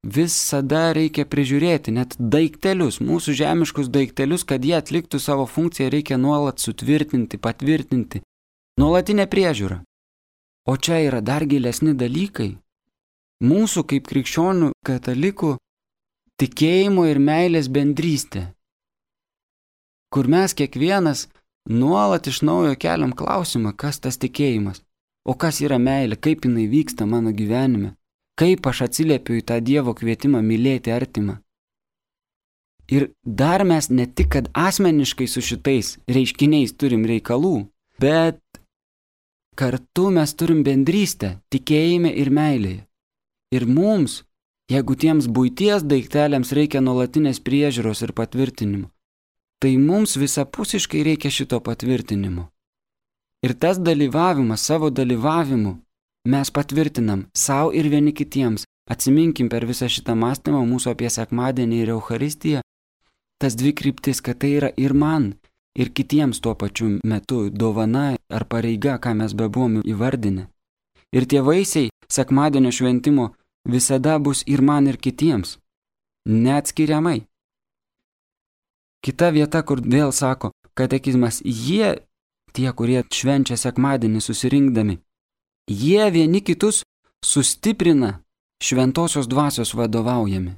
visada 0.06 0.84
reikia 0.94 1.26
prižiūrėti, 1.26 1.96
net 1.98 2.14
daiktelius, 2.20 3.00
mūsų 3.02 3.34
žemiškus 3.40 3.90
daiktelius, 3.90 4.46
kad 4.46 4.62
jie 4.64 4.76
atliktų 4.78 5.18
savo 5.18 5.48
funkciją, 5.48 5.90
reikia 5.96 6.20
nuolat 6.20 6.62
sutvirtinti, 6.62 7.40
patvirtinti. 7.40 8.22
Nuolatinė 8.78 9.26
priežiūra. 9.26 9.82
O 10.70 10.76
čia 10.76 11.02
yra 11.08 11.24
dar 11.24 11.48
gilesni 11.50 11.96
dalykai. 11.98 12.52
Mūsų 13.38 13.84
kaip 13.86 14.08
krikščionių 14.10 14.72
katalikų 14.86 15.56
tikėjimo 16.42 17.04
ir 17.06 17.20
meilės 17.22 17.68
bendrystė, 17.70 18.48
kur 20.10 20.26
mes 20.26 20.54
kiekvienas 20.58 21.28
nuolat 21.68 22.26
iš 22.26 22.42
naujo 22.42 22.74
keliam 22.74 23.12
klausimą, 23.14 23.76
kas 23.76 24.00
tas 24.02 24.18
tikėjimas, 24.18 24.82
o 25.22 25.36
kas 25.38 25.60
yra 25.62 25.78
meilė, 25.78 26.16
kaip 26.16 26.46
jinai 26.48 26.66
vyksta 26.66 27.06
mano 27.06 27.30
gyvenime. 27.30 27.94
Kaip 28.38 28.66
aš 28.70 28.84
atsiliepiu 28.86 29.40
į 29.40 29.44
tą 29.50 29.58
Dievo 29.58 29.94
kvietimą 29.98 30.38
mylėti 30.46 30.92
artimą. 30.94 31.40
Ir 32.88 33.10
dar 33.22 33.64
mes 33.66 33.90
ne 33.90 34.06
tik, 34.06 34.30
kad 34.34 34.50
asmeniškai 34.54 35.26
su 35.28 35.42
šitais 35.42 35.96
reiškiniais 36.08 36.72
turim 36.78 37.02
reikalų, 37.04 37.66
bet 38.00 38.40
kartu 39.58 40.08
mes 40.14 40.32
turim 40.38 40.62
bendrystę, 40.64 41.34
tikėjime 41.50 42.14
ir 42.14 42.30
meilėje. 42.30 42.87
Ir 43.54 43.64
mums, 43.64 44.22
jeigu 44.68 44.94
tiems 44.94 45.26
būties 45.32 45.84
daikteliams 45.88 46.52
reikia 46.52 46.82
nuolatinės 46.84 47.40
priežiūros 47.40 48.02
ir 48.04 48.12
patvirtinimo, 48.12 48.90
tai 49.62 49.76
mums 49.80 50.16
visapusiškai 50.20 51.02
reikia 51.06 51.32
šito 51.32 51.60
patvirtinimo. 51.64 52.48
Ir 53.46 53.54
tas 53.54 53.78
dalyvavimas 53.78 54.64
savo 54.68 54.90
dalyvavimu 54.90 55.78
mes 56.28 56.50
patvirtinam 56.50 57.26
savo 57.32 57.72
ir 57.72 57.88
vieni 57.88 58.12
kitiems, 58.12 58.66
atsiminkim 58.90 59.48
per 59.48 59.64
visą 59.64 59.88
šitą 59.88 60.16
mąstymą 60.18 60.64
mūsų 60.68 60.92
apie 60.92 61.10
sekmadienį 61.10 61.82
ir 61.82 61.92
Euharistiją, 61.94 62.60
tas 63.40 63.56
dvi 63.56 63.72
kryptis, 63.72 64.20
kad 64.20 64.40
tai 64.42 64.56
yra 64.58 64.70
ir 64.76 64.92
man, 64.92 65.32
ir 65.78 65.92
kitiems 65.94 66.42
tuo 66.44 66.54
pačiu 66.58 66.98
metu 67.04 67.48
dovana 67.50 68.16
ar 68.28 68.44
pareiga, 68.44 68.98
ką 68.98 69.14
mes 69.20 69.32
be 69.38 69.48
buvom 69.48 69.80
įvardinę. 69.86 70.48
Ir 71.16 71.24
tie 71.30 71.40
vaisiai 71.40 71.88
sekmadienio 72.12 72.72
šventimo 72.72 73.32
visada 73.64 74.18
bus 74.18 74.44
ir 74.46 74.62
man, 74.62 74.86
ir 74.86 74.96
kitiems. 74.96 75.58
Neatskiriamai. 76.28 77.20
Kita 79.04 79.30
vieta, 79.30 79.62
kur 79.62 79.80
vėl 79.80 80.12
sako 80.12 80.52
katekizmas, 80.74 81.40
jie, 81.44 81.98
tie, 82.52 82.70
kurie 82.72 83.04
švenčia 83.14 83.56
sekmadienį 83.56 84.20
susirinkdami, 84.24 84.98
Jie 85.68 86.10
vieni 86.10 86.40
kitus 86.40 86.82
sustiprina 87.24 88.24
šventosios 88.62 89.28
dvasios 89.28 89.74
vadovaujami. 89.74 90.54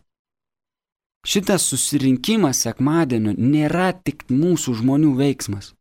Šitas 1.27 1.67
susirinkimas 1.67 2.63
sekmadienio 2.63 3.35
nėra 3.35 3.91
tik 3.93 4.23
mūsų 4.31 4.77
žmonių 4.81 5.11
veiksmas. 5.19 5.75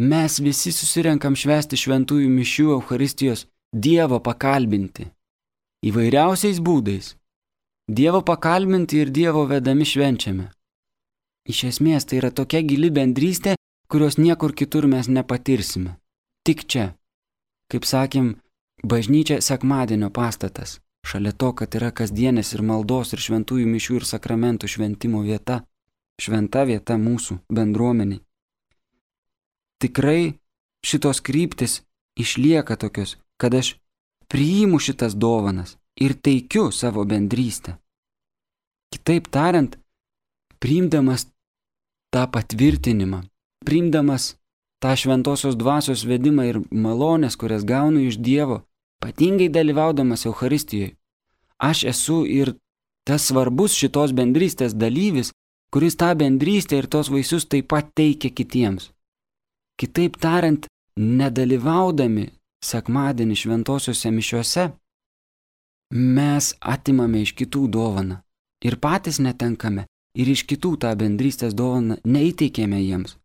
Mes 0.00 0.40
visi 0.40 0.72
susirenkam 0.72 1.36
švesti 1.36 1.76
šventųjų 1.76 2.30
mišių 2.32 2.72
Euharistijos 2.78 3.44
Dievo 3.74 4.20
pakalbinti. 4.22 5.08
Įvairiausiais 5.82 6.60
būdais. 6.62 7.16
Dievo 7.90 8.22
pakalbinti 8.22 9.00
ir 9.02 9.10
Dievo 9.10 9.42
vedami 9.50 9.84
švenčiame. 9.84 10.46
Iš 11.50 11.64
esmės 11.70 12.06
tai 12.06 12.20
yra 12.20 12.30
tokia 12.30 12.62
gili 12.62 12.90
bendrystė, 12.90 13.56
kurios 13.90 14.18
niekur 14.18 14.54
kitur 14.54 14.86
mes 14.86 15.08
nepatirsime. 15.08 15.96
Tik 16.46 16.62
čia. 16.70 16.94
Kaip 17.66 17.84
sakėm, 17.84 18.36
bažnyčia 18.86 19.40
sekmadienio 19.42 20.10
pastatas. 20.14 20.78
Šalia 21.06 21.34
to, 21.34 21.52
kad 21.52 21.74
yra 21.74 21.90
kasdienės 21.90 22.54
ir 22.54 22.62
maldos 22.62 23.12
ir 23.12 23.22
šventųjų 23.22 23.66
mišių 23.66 23.98
ir 23.98 24.06
sakramentų 24.06 24.70
šventimo 24.70 25.26
vieta. 25.26 25.64
Šventa 26.22 26.64
vieta 26.64 26.96
mūsų 26.96 27.42
bendruomeniai. 27.50 28.22
Tikrai 29.82 30.38
šitos 30.86 31.20
kryptis 31.20 31.82
išlieka 32.16 32.78
tokios, 32.80 33.18
kad 33.40 33.54
aš 33.54 33.76
priimu 34.28 34.78
šitas 34.78 35.14
dovanas 35.14 35.76
ir 35.96 36.14
teikiu 36.14 36.70
savo 36.72 37.04
bendrystę. 37.04 37.76
Kitaip 38.92 39.28
tariant, 39.28 39.76
priimdamas 40.58 41.26
tą 42.14 42.26
patvirtinimą, 42.32 43.22
priimdamas 43.64 44.36
tą 44.82 44.94
šventosios 44.96 45.56
dvasios 45.56 46.04
vedimą 46.04 46.44
ir 46.50 46.60
malonės, 46.70 47.36
kurias 47.36 47.64
gaunu 47.64 48.04
iš 48.08 48.18
Dievo, 48.18 48.62
ypatingai 49.00 49.48
dalyvaudamas 49.48 50.26
Euharistijoje. 50.26 50.94
Aš 51.58 51.84
esu 51.92 52.24
ir 52.28 52.54
tas 53.06 53.28
svarbus 53.28 53.72
šitos 53.72 54.12
bendrystės 54.12 54.74
dalyvis, 54.76 55.32
kuris 55.72 55.96
tą 55.96 56.12
bendrystę 56.18 56.78
ir 56.80 56.86
tos 56.92 57.08
vaisius 57.12 57.48
taip 57.48 57.68
pat 57.72 57.92
teikia 57.96 58.30
kitiems. 58.30 58.90
Kitaip 59.80 60.16
tariant, 60.20 60.66
nedalyvaudami 60.96 62.30
sekmadienį 62.70 63.36
šventosiuose 63.42 64.12
mišiuose, 64.14 64.64
mes 65.92 66.54
atimame 66.60 67.22
iš 67.22 67.34
kitų 67.38 67.66
dovaną 67.76 68.20
ir 68.66 68.78
patys 68.82 69.20
netenkame 69.22 69.86
ir 70.16 70.32
iš 70.32 70.46
kitų 70.50 70.74
tą 70.82 70.92
bendrystės 70.98 71.54
dovaną 71.54 72.00
neįteikėme 72.04 72.80
jiems. 72.82 73.16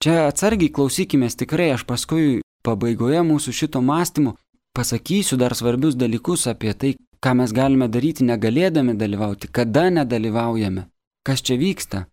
Čia 0.00 0.26
atsargiai 0.28 0.72
klausykime 0.72 1.28
tikrai, 1.42 1.70
aš 1.76 1.84
paskui 1.88 2.40
pabaigoje 2.64 3.20
mūsų 3.30 3.52
šito 3.52 3.82
mąstymo 3.84 4.36
pasakysiu 4.76 5.36
dar 5.36 5.54
svarbius 5.54 5.94
dalykus 5.94 6.46
apie 6.52 6.72
tai, 6.74 6.92
ką 7.20 7.34
mes 7.36 7.52
galime 7.52 7.88
daryti 7.88 8.24
negalėdami 8.24 8.96
dalyvauti, 8.96 9.50
kada 9.52 9.90
nedalyvaujame, 9.92 10.86
kas 11.26 11.42
čia 11.44 11.58
vyksta, 11.60 12.06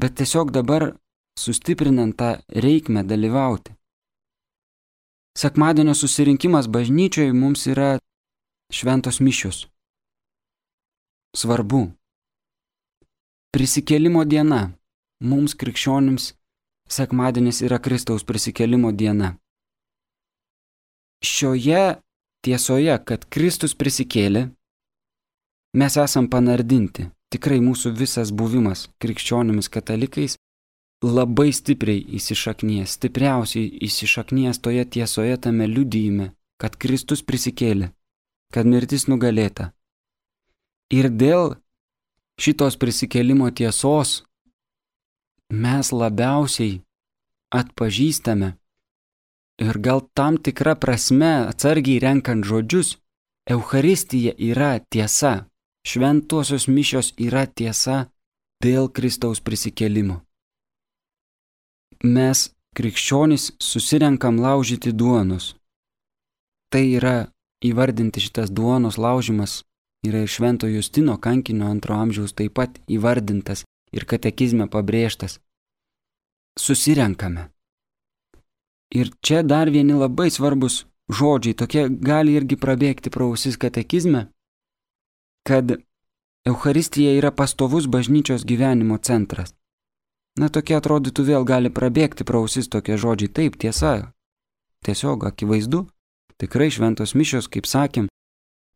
bet 0.00 0.18
tiesiog 0.20 0.52
dabar 0.52 0.90
sustiprinant 1.38 2.16
tą 2.20 2.30
reikmę 2.66 3.04
dalyvauti. 3.08 3.72
Sekmadienio 5.38 5.94
susirinkimas 5.94 6.68
bažnyčioje 6.68 7.32
mums 7.32 7.66
yra 7.66 7.98
šventos 8.72 9.20
mišios. 9.20 9.66
Svarbu. 11.36 11.86
Prisikėlimo 13.54 14.24
diena. 14.26 14.72
Mums 15.20 15.54
krikščionims 15.54 16.32
sekmadienis 16.90 17.62
yra 17.62 17.78
Kristaus 17.78 18.24
prisikėlimo 18.26 18.90
diena. 18.92 19.36
Šioje 21.22 22.00
tiesoje, 22.44 22.96
kad 23.04 23.26
Kristus 23.28 23.76
prisikėlė, 23.76 24.48
mes 25.76 25.96
esam 26.00 26.28
panardinti. 26.32 27.10
Tikrai 27.30 27.60
mūsų 27.62 27.92
visas 27.94 28.32
buvimas 28.34 28.88
krikščionimis 28.98 29.68
katalikais 29.70 30.34
labai 31.04 31.52
stipriai 31.52 32.02
įsišaknies, 32.18 32.96
stipriausiai 32.98 33.70
įsišaknies 33.86 34.60
toje 34.60 34.84
tiesoje 34.84 35.36
tame 35.40 35.66
liudyjime, 35.68 36.32
kad 36.60 36.76
Kristus 36.76 37.24
prisikėlė, 37.24 37.90
kad 38.52 38.68
mirtis 38.68 39.08
nugalėta. 39.08 39.72
Ir 40.92 41.08
dėl 41.08 41.56
šitos 42.40 42.76
prisikėlimo 42.76 43.48
tiesos 43.50 44.24
mes 45.48 45.92
labiausiai 45.92 46.80
atpažįstame 47.50 48.54
ir 49.60 49.78
gal 49.80 50.04
tam 50.14 50.36
tikra 50.36 50.76
prasme 50.76 51.32
atsargiai 51.48 52.00
renkant 52.00 52.44
žodžius, 52.44 52.98
Euharistija 53.50 54.34
yra 54.36 54.78
tiesa, 54.92 55.48
šventosios 55.86 56.68
mišios 56.68 57.14
yra 57.18 57.46
tiesa 57.48 58.10
dėl 58.62 58.92
Kristaus 58.92 59.40
prisikėlimo 59.40 60.20
mes, 62.04 62.50
krikščionys, 62.76 63.52
susirenkam 63.60 64.40
laužyti 64.40 64.92
duonos. 64.92 65.54
Tai 66.70 66.84
yra 66.86 67.16
įvardinti 67.64 68.22
šitas 68.22 68.50
duonos 68.50 68.96
laužimas 68.98 69.62
yra 70.06 70.22
ir 70.24 70.28
Švento 70.28 70.66
Justino 70.66 71.18
kankinio 71.18 71.66
antro 71.66 71.94
amžiaus 71.94 72.32
taip 72.32 72.54
pat 72.54 72.78
įvardintas 72.88 73.64
ir 73.92 74.06
katekizme 74.08 74.68
pabrėžtas. 74.68 75.40
Susirenkame. 76.58 77.50
Ir 78.94 79.12
čia 79.22 79.42
dar 79.42 79.70
vieni 79.70 79.94
labai 79.94 80.30
svarbus 80.30 80.84
žodžiai, 81.10 81.54
tokie 81.54 81.86
gali 81.88 82.34
irgi 82.38 82.56
prabėgti 82.56 83.10
prausis 83.10 83.58
katekizme, 83.60 84.26
kad 85.46 85.78
Euharistija 86.48 87.12
yra 87.18 87.30
pastovus 87.30 87.86
bažnyčios 87.86 88.46
gyvenimo 88.48 88.98
centras. 88.98 89.54
Na 90.40 90.48
tokie 90.48 90.76
atrodytų 90.78 91.26
vėl 91.26 91.44
gali 91.44 91.68
prabėgti 91.68 92.24
prausis 92.24 92.70
tokie 92.72 92.96
žodžiai. 92.96 93.28
Taip, 93.28 93.58
tiesa. 93.60 94.12
Tiesiog 94.86 95.26
akivaizdu. 95.28 95.84
Tikrai 96.40 96.70
šventos 96.72 97.12
mišios, 97.12 97.50
kaip 97.52 97.68
sakėm. 97.68 98.08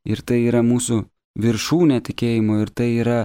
Ir 0.05 0.21
tai 0.21 0.43
yra 0.45 0.61
mūsų 0.61 1.01
viršūnė 1.41 2.03
tikėjimo 2.05 2.61
ir 2.61 2.71
tai 2.71 2.91
yra 3.01 3.23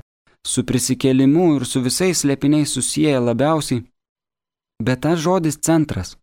su 0.48 0.64
prisikėlimu 0.64 1.50
ir 1.58 1.66
su 1.68 1.82
visais 1.84 2.24
slėpiniais 2.24 2.72
susiję 2.72 3.20
labiausiai. 3.20 3.84
Bet 4.80 5.04
tas 5.04 5.20
žodis 5.20 5.60
centras 5.60 6.16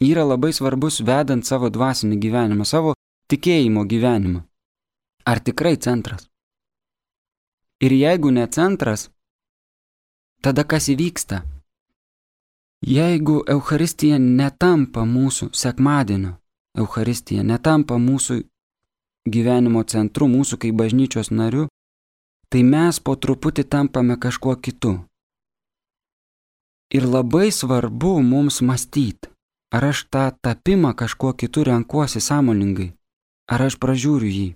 yra 0.00 0.24
labai 0.24 0.54
svarbus 0.56 1.02
vedant 1.04 1.44
savo 1.44 1.68
dvasinį 1.68 2.16
gyvenimą, 2.24 2.64
savo 2.64 2.94
tikėjimo 3.28 3.84
gyvenimą. 3.84 4.40
Ar 5.28 5.44
tikrai 5.44 5.76
centras? 5.76 6.24
Ir 7.84 7.92
jeigu 7.92 8.32
ne 8.32 8.46
centras, 8.48 9.10
tada 10.42 10.64
kas 10.64 10.88
įvyksta? 10.88 11.42
Jeigu 12.80 13.42
Euharistija 13.48 14.18
netampa 14.18 15.04
mūsų 15.04 15.50
sekmadienio, 15.52 16.38
Euharistija 16.78 17.42
netampa 17.44 17.98
mūsų 18.00 18.40
gyvenimo 19.28 19.82
centru, 19.84 20.28
mūsų 20.32 20.56
kaip 20.62 20.78
bažnyčios 20.80 21.28
nariu, 21.30 21.66
tai 22.48 22.62
mes 22.64 23.00
po 23.04 23.16
truputį 23.16 23.66
tampame 23.68 24.16
kažkuo 24.16 24.56
kitu. 24.56 24.94
Ir 26.90 27.04
labai 27.06 27.50
svarbu 27.52 28.16
mums 28.24 28.62
mąstyti, 28.64 29.28
ar 29.70 29.90
aš 29.92 30.06
tą 30.10 30.24
tapimą 30.42 30.94
kažkuo 30.96 31.34
kitu 31.36 31.64
renkuosi 31.68 32.20
sąmoningai, 32.20 32.94
ar 33.52 33.66
aš 33.68 33.76
pražiūriu 33.82 34.30
jį, 34.30 34.48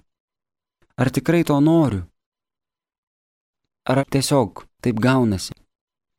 ar 0.98 1.12
tikrai 1.14 1.44
to 1.44 1.60
noriu, 1.60 2.02
ar 3.84 4.02
tiesiog 4.08 4.64
taip 4.82 4.98
gaunasi. 4.98 5.54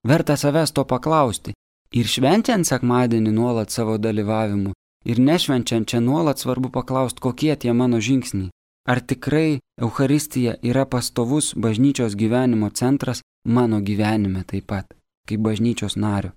Verta 0.06 0.38
savęs 0.38 0.72
to 0.72 0.84
paklausti 0.86 1.54
ir 2.00 2.10
švenčiant 2.16 2.68
sekmadienį 2.70 3.32
nuolat 3.34 3.72
savo 3.74 3.96
dalyvavimu 3.98 4.74
ir 5.12 5.22
nešvenčiant 5.30 5.88
čia 5.90 6.00
nuolat 6.00 6.42
svarbu 6.42 6.70
paklausti, 6.70 7.22
kokie 7.26 7.56
tie 7.56 7.74
mano 7.74 7.98
žingsniai. 7.98 8.52
Ar 8.86 9.02
tikrai 9.02 9.60
Euharistija 9.82 10.56
yra 10.62 10.86
pastovus 10.86 11.54
bažnyčios 11.56 12.14
gyvenimo 12.16 12.70
centras 12.70 13.24
mano 13.46 13.80
gyvenime 13.82 14.44
taip 14.46 14.68
pat, 14.68 14.94
kaip 15.28 15.42
bažnyčios 15.42 15.96
nario. 15.96 16.32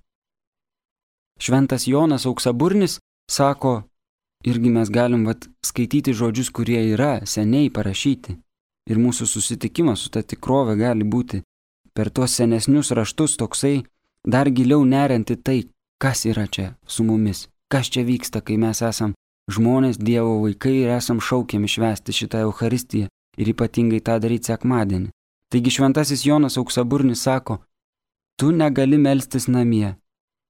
Šventas 1.39 1.87
Jonas 1.87 2.25
Auksaburnis 2.25 2.97
sako, 3.31 3.83
irgi 4.45 4.69
mes 4.69 4.89
galim 4.89 5.25
vat, 5.29 5.45
skaityti 5.65 6.13
žodžius, 6.13 6.49
kurie 6.49 6.81
yra 6.95 7.19
seniai 7.25 7.69
parašyti. 7.69 8.33
Ir 8.89 8.97
mūsų 8.97 9.29
susitikimas 9.29 10.01
su 10.01 10.09
ta 10.09 10.25
tikrove 10.25 10.73
gali 10.75 11.05
būti 11.05 11.43
per 11.93 12.09
tuos 12.09 12.35
senesnius 12.37 12.91
raštus 12.91 13.37
toksai 13.39 13.83
dar 14.23 14.49
giliau 14.49 14.83
nerianti 14.85 15.35
tai, 15.35 15.59
kas 16.01 16.25
yra 16.25 16.47
čia 16.47 16.75
su 16.87 17.03
mumis, 17.03 17.47
kas 17.71 17.89
čia 17.91 18.03
vyksta, 18.03 18.41
kai 18.41 18.57
mes 18.57 18.81
esam 18.81 19.15
žmonės, 19.49 19.97
Dievo 19.97 20.39
vaikai 20.43 20.75
ir 20.83 20.91
esam 20.97 21.19
šaukiami 21.19 21.67
švęsti 21.67 22.15
šitą 22.19 22.43
Euharistiją 22.47 23.07
ir 23.39 23.51
ypatingai 23.53 24.01
tą 24.05 24.19
daryti 24.21 24.51
sekmadienį. 24.51 25.09
Taigi 25.49 25.73
šventasis 25.73 26.25
Jonas 26.27 26.59
Auksaburnis 26.61 27.23
sako, 27.25 27.59
tu 28.37 28.51
negali 28.51 28.99
melstis 29.01 29.47
namie, 29.49 29.95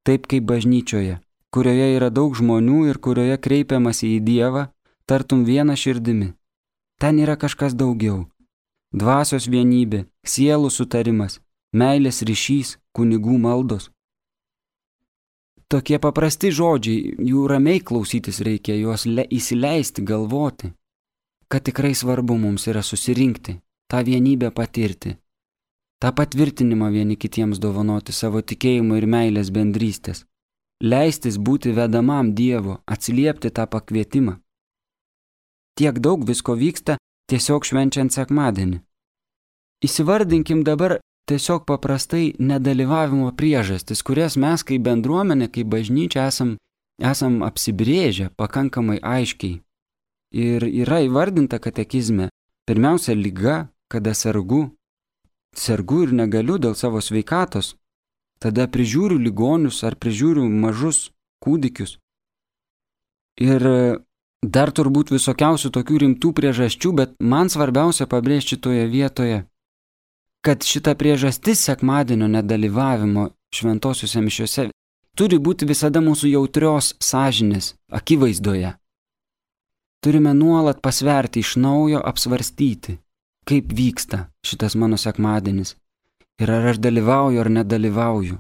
taip 0.03 0.27
kaip 0.27 0.43
bažnyčioje, 0.49 1.19
kurioje 1.55 1.87
yra 1.95 2.09
daug 2.09 2.35
žmonių 2.35 2.89
ir 2.91 2.99
kurioje 2.99 3.37
kreipiamasi 3.45 4.15
į 4.17 4.19
Dievą, 4.27 4.65
tartum 5.07 5.45
vieną 5.47 5.77
širdimi. 5.79 6.33
Ten 6.99 7.21
yra 7.23 7.37
kažkas 7.39 7.77
daugiau 7.79 8.25
dvasios 8.91 9.47
vienybė, 9.47 10.05
sielų 10.25 10.69
sutarimas, 10.73 11.39
meilės 11.73 12.21
ryšys, 12.25 12.77
kunigų 12.95 13.37
maldos. 13.37 13.89
Tokie 15.69 15.99
paprasti 16.01 16.49
žodžiai, 16.49 17.13
jų 17.21 17.45
ramiai 17.47 17.79
klausytis 17.79 18.41
reikia, 18.41 18.73
juos 18.73 19.05
le, 19.05 19.27
įsileisti, 19.29 20.01
galvoti, 20.01 20.71
kad 21.47 21.61
tikrai 21.61 21.93
svarbu 21.93 22.39
mums 22.41 22.65
yra 22.67 22.81
susirinkti, 22.81 23.59
tą 23.89 24.01
vienybę 24.05 24.49
patirti, 24.49 25.13
tą 26.01 26.09
patvirtinimą 26.17 26.89
vieni 26.89 27.17
kitiems 27.21 27.61
dovanoti 27.61 28.13
savo 28.13 28.41
tikėjimo 28.41 28.97
ir 28.97 29.05
meilės 29.05 29.53
bendrystės, 29.53 30.25
leistis 30.81 31.37
būti 31.37 31.75
vedamam 31.77 32.33
Dievo, 32.33 32.79
atsiliepti 32.89 33.53
tą 33.53 33.67
pakvietimą. 33.69 34.39
Tiek 35.77 36.01
daug 36.01 36.25
visko 36.25 36.57
vyksta, 36.57 36.97
tiesiog 37.29 37.65
švenčiant 37.67 38.13
sekmadienį. 38.13 38.81
Įsivardinkim 39.85 40.65
dabar 40.67 40.97
tiesiog 41.29 41.65
paprastai 41.69 42.33
nedalyvavimo 42.39 43.29
priežastis, 43.37 44.01
kurias 44.03 44.35
mes 44.35 44.65
kaip 44.65 44.83
bendruomenė, 44.87 45.47
kaip 45.53 45.69
bažnyčia 45.71 46.25
esam, 46.27 46.57
esam 46.99 47.39
apsibrėžę 47.45 48.31
pakankamai 48.39 48.97
aiškiai. 48.99 49.61
Ir 50.35 50.65
yra 50.67 50.99
įvardinta 51.05 51.61
katekizme 51.61 52.29
pirmiausia 52.69 53.15
lyga, 53.17 53.69
kada 53.89 54.13
sergu, 54.13 54.67
sergu 55.55 56.03
ir 56.05 56.11
negaliu 56.13 56.59
dėl 56.61 56.75
savo 56.77 57.01
sveikatos, 57.01 57.75
tada 58.43 58.67
prižiūriu 58.69 59.17
ligonius 59.17 59.81
ar 59.87 59.97
prižiūriu 59.97 60.45
mažus 60.49 61.09
kūdikius. 61.45 61.97
Ir 63.39 63.63
dar 64.43 64.71
turbūt 64.71 65.11
visokiausių 65.11 65.71
tokių 65.75 66.01
rimtų 66.03 66.33
priežasčių, 66.33 66.91
bet 66.95 67.15
man 67.19 67.49
svarbiausia 67.49 68.07
pabrėžti 68.07 68.55
šitoje 68.55 68.87
vietoje, 68.91 69.43
kad 70.45 70.63
šita 70.63 70.95
priežastis 70.95 71.63
sekmadienio 71.67 72.29
nedalyvavimo 72.31 73.29
šventosiuose 73.55 74.21
mišiuose 74.23 74.69
turi 75.19 75.39
būti 75.39 75.67
visada 75.67 75.99
mūsų 75.99 76.31
jautrios 76.31 76.93
sąžinės 77.03 77.73
akivaizdoje. 77.91 78.75
Turime 79.99 80.31
nuolat 80.33 80.79
pasverti 80.79 81.43
iš 81.43 81.57
naujo, 81.59 81.99
apsvarstyti, 81.99 82.95
kaip 83.43 83.73
vyksta 83.75 84.29
šitas 84.47 84.77
mano 84.79 84.95
sekmadienis 84.95 85.75
ir 86.39 86.51
ar 86.55 86.69
aš 86.71 86.79
dalyvauju 86.79 87.41
ar 87.41 87.49
nedalyvauju. 87.51 88.37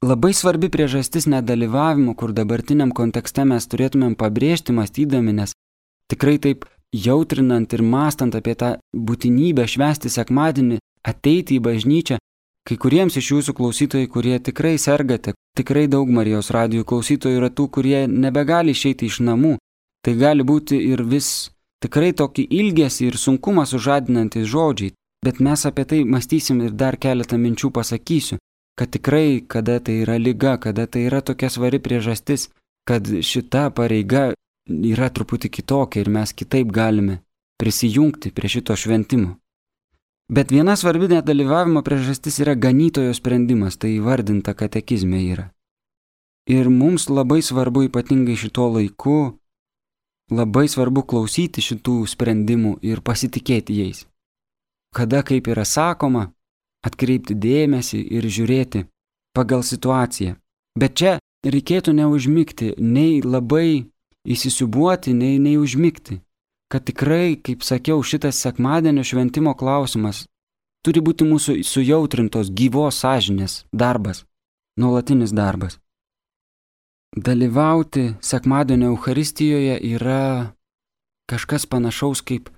Labai 0.00 0.32
svarbi 0.32 0.70
priežastis 0.72 1.26
nedalyvavimo, 1.28 2.14
kur 2.16 2.32
dabartiniam 2.32 2.92
kontekste 2.96 3.44
mes 3.44 3.66
turėtumėm 3.68 4.14
pabrėžti 4.16 4.72
mąstydami, 4.72 5.34
nes 5.36 5.52
tikrai 6.08 6.38
taip 6.40 6.64
jautrinant 6.96 7.74
ir 7.76 7.82
mastant 7.84 8.38
apie 8.38 8.54
tą 8.62 8.70
būtinybę 8.96 9.66
švęsti 9.68 10.08
sekmadienį, 10.16 10.80
ateiti 11.04 11.60
į 11.60 11.64
bažnyčią, 11.68 12.16
kai 12.64 12.80
kuriems 12.80 13.20
iš 13.20 13.30
jūsų 13.34 13.56
klausytojai, 13.60 14.08
kurie 14.08 14.40
tikrai 14.40 14.78
sergate, 14.80 15.36
tikrai 15.56 15.84
daug 15.92 16.08
Marijos 16.08 16.48
radijų 16.56 16.88
klausytojų 16.88 17.42
yra 17.42 17.52
tų, 17.52 17.68
kurie 17.68 18.06
nebegali 18.08 18.72
išeiti 18.72 19.04
iš 19.04 19.20
namų, 19.28 19.58
tai 20.00 20.16
gali 20.16 20.48
būti 20.48 20.80
ir 20.80 21.04
vis 21.04 21.50
tikrai 21.84 22.14
tokį 22.16 22.48
ilgesį 22.48 23.12
ir 23.12 23.20
sunkumą 23.20 23.68
sužadinantis 23.68 24.48
žodžiai, 24.48 24.94
bet 25.24 25.44
mes 25.44 25.68
apie 25.68 25.84
tai 25.84 26.04
mąstysim 26.08 26.64
ir 26.64 26.72
dar 26.72 26.96
keletą 26.96 27.36
minčių 27.36 27.68
pasakysiu, 27.68 28.40
kad 28.80 28.88
tikrai, 28.90 29.44
kada 29.48 29.76
tai 29.84 29.98
yra 30.00 30.16
lyga, 30.16 30.56
kada 30.56 30.86
tai 30.86 31.02
yra 31.04 31.20
tokia 31.20 31.50
svari 31.52 31.76
priežastis, 31.84 32.46
kad 32.88 33.04
šita 33.04 33.66
pareiga 33.76 34.30
yra 34.64 35.10
truputį 35.12 35.50
kitokia 35.52 36.00
ir 36.00 36.08
mes 36.08 36.32
kitaip 36.32 36.72
galime 36.72 37.18
prisijungti 37.60 38.32
prie 38.32 38.48
šito 38.48 38.72
šventimo. 38.72 39.34
Bet 40.32 40.48
viena 40.56 40.78
svarbi 40.80 41.10
nedalyvavimo 41.12 41.84
priežastis 41.84 42.40
yra 42.40 42.56
ganytojo 42.56 43.12
sprendimas, 43.12 43.76
tai 43.76 43.98
įvardinta 43.98 44.56
katekizme 44.56 45.20
yra. 45.28 45.50
Ir 46.48 46.72
mums 46.72 47.10
labai 47.12 47.42
svarbu 47.44 47.84
ypatingai 47.90 48.40
šito 48.40 48.64
laiku, 48.78 49.20
labai 50.32 50.64
svarbu 50.72 51.04
klausyti 51.04 51.60
šitų 51.60 52.00
sprendimų 52.16 52.78
ir 52.80 53.04
pasitikėti 53.04 53.76
jais. 53.84 54.06
Kada 54.96 55.20
kaip 55.20 55.52
yra 55.52 55.68
sakoma, 55.68 56.30
atkreipti 56.86 57.36
dėmesį 57.36 58.00
ir 58.16 58.26
žiūrėti 58.26 58.86
pagal 59.36 59.64
situaciją. 59.66 60.36
Bet 60.78 60.96
čia 60.96 61.18
reikėtų 61.44 61.94
neužmygti, 61.96 62.74
nei 62.78 63.20
labai 63.22 63.90
įsisiubuoti, 64.24 65.14
nei, 65.16 65.38
nei 65.38 65.56
užmygti. 65.60 66.20
Kad 66.70 66.86
tikrai, 66.86 67.34
kaip 67.36 67.64
sakiau, 67.66 68.02
šitas 68.02 68.38
sekmadienio 68.38 69.02
šventimo 69.02 69.56
klausimas 69.58 70.24
turi 70.86 71.02
būti 71.02 71.26
mūsų 71.26 71.60
sujautrintos 71.66 72.52
gyvos 72.54 73.00
sąžinės 73.02 73.64
darbas, 73.72 74.24
nuolatinis 74.78 75.34
darbas. 75.34 75.80
Dalyvauti 77.10 78.14
sekmadienio 78.22 78.92
Euharistijoje 78.94 79.80
yra 79.82 80.54
kažkas 81.30 81.66
panašaus 81.66 82.22
kaip 82.22 82.52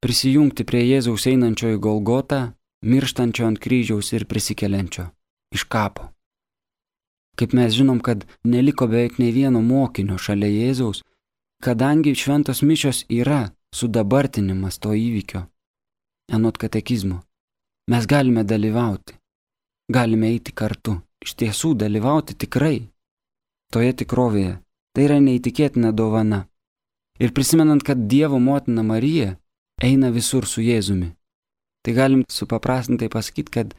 prisijungti 0.00 0.62
prie 0.64 0.84
Jėzaus 0.86 1.26
einančio 1.26 1.74
į 1.74 1.80
Golgotą, 1.82 2.52
mirštančio 2.82 3.46
ant 3.46 3.58
kryžiaus 3.58 4.12
ir 4.12 4.26
prisikeliančio 4.26 5.10
iš 5.54 5.64
kapo. 5.64 6.10
Kaip 7.38 7.52
mes 7.52 7.72
žinom, 7.72 8.00
kad 8.00 8.26
neliko 8.44 8.86
beveik 8.86 9.18
ne 9.18 9.30
vieno 9.32 9.62
mokinio 9.62 10.18
šalia 10.18 10.50
Jėzaus, 10.50 11.02
kadangi 11.64 12.14
šventos 12.14 12.62
mišios 12.62 13.04
yra 13.08 13.50
sudabartinimas 13.74 14.78
to 14.78 14.92
įvykio, 14.94 15.46
anot 16.32 16.58
katekizmo, 16.58 17.22
mes 17.90 18.06
galime 18.06 18.44
dalyvauti, 18.44 19.16
galime 19.88 20.32
eiti 20.34 20.52
kartu, 20.52 20.98
iš 21.24 21.36
tiesų 21.40 21.74
dalyvauti 21.78 22.34
tikrai 22.34 22.90
toje 23.72 23.94
tikrovėje. 24.02 24.58
Tai 24.90 25.04
yra 25.06 25.20
neįtikėtina 25.22 25.92
dovana. 25.94 26.48
Ir 27.22 27.30
prisimenant, 27.30 27.84
kad 27.86 28.08
Dievo 28.10 28.40
motina 28.42 28.82
Marija 28.82 29.36
eina 29.78 30.10
visur 30.10 30.48
su 30.50 30.64
Jėzumi. 30.64 31.12
Tai 31.84 31.96
galim 31.96 32.24
supaprastintai 32.28 33.08
pasakyti, 33.08 33.50
kad 33.50 33.76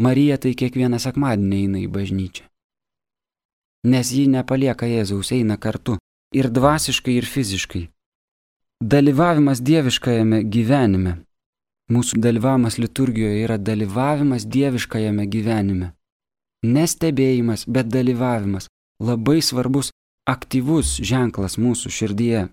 Marija 0.00 0.38
tai 0.38 0.54
kiekvieną 0.58 1.00
sekmadienį 1.02 1.62
eina 1.64 1.82
į 1.82 1.88
bažnyčią 1.90 2.50
nes 3.84 4.10
ji 4.12 4.24
nepalieka 4.32 4.88
Jėzaus, 4.88 5.30
eina 5.36 5.58
kartu 5.60 5.98
ir 6.34 6.48
dvasiškai, 6.50 7.18
ir 7.20 7.28
fiziškai. 7.28 7.84
Dalyvavimas 8.84 9.60
dieviškajame 9.64 10.42
gyvenime. 10.54 11.18
Mūsų 11.92 12.18
dalyvavimas 12.24 12.78
liturgijoje 12.80 13.44
yra 13.44 13.58
dalyvavimas 13.60 14.48
dieviškajame 14.48 15.28
gyvenime. 15.28 15.92
Nestebėjimas, 16.64 17.66
bet 17.68 17.90
dalyvavimas. 17.92 18.70
Labai 19.04 19.42
svarbus 19.44 19.92
aktyvus 20.28 20.96
ženklas 21.04 21.58
mūsų 21.60 21.92
širdyje. 21.92 22.46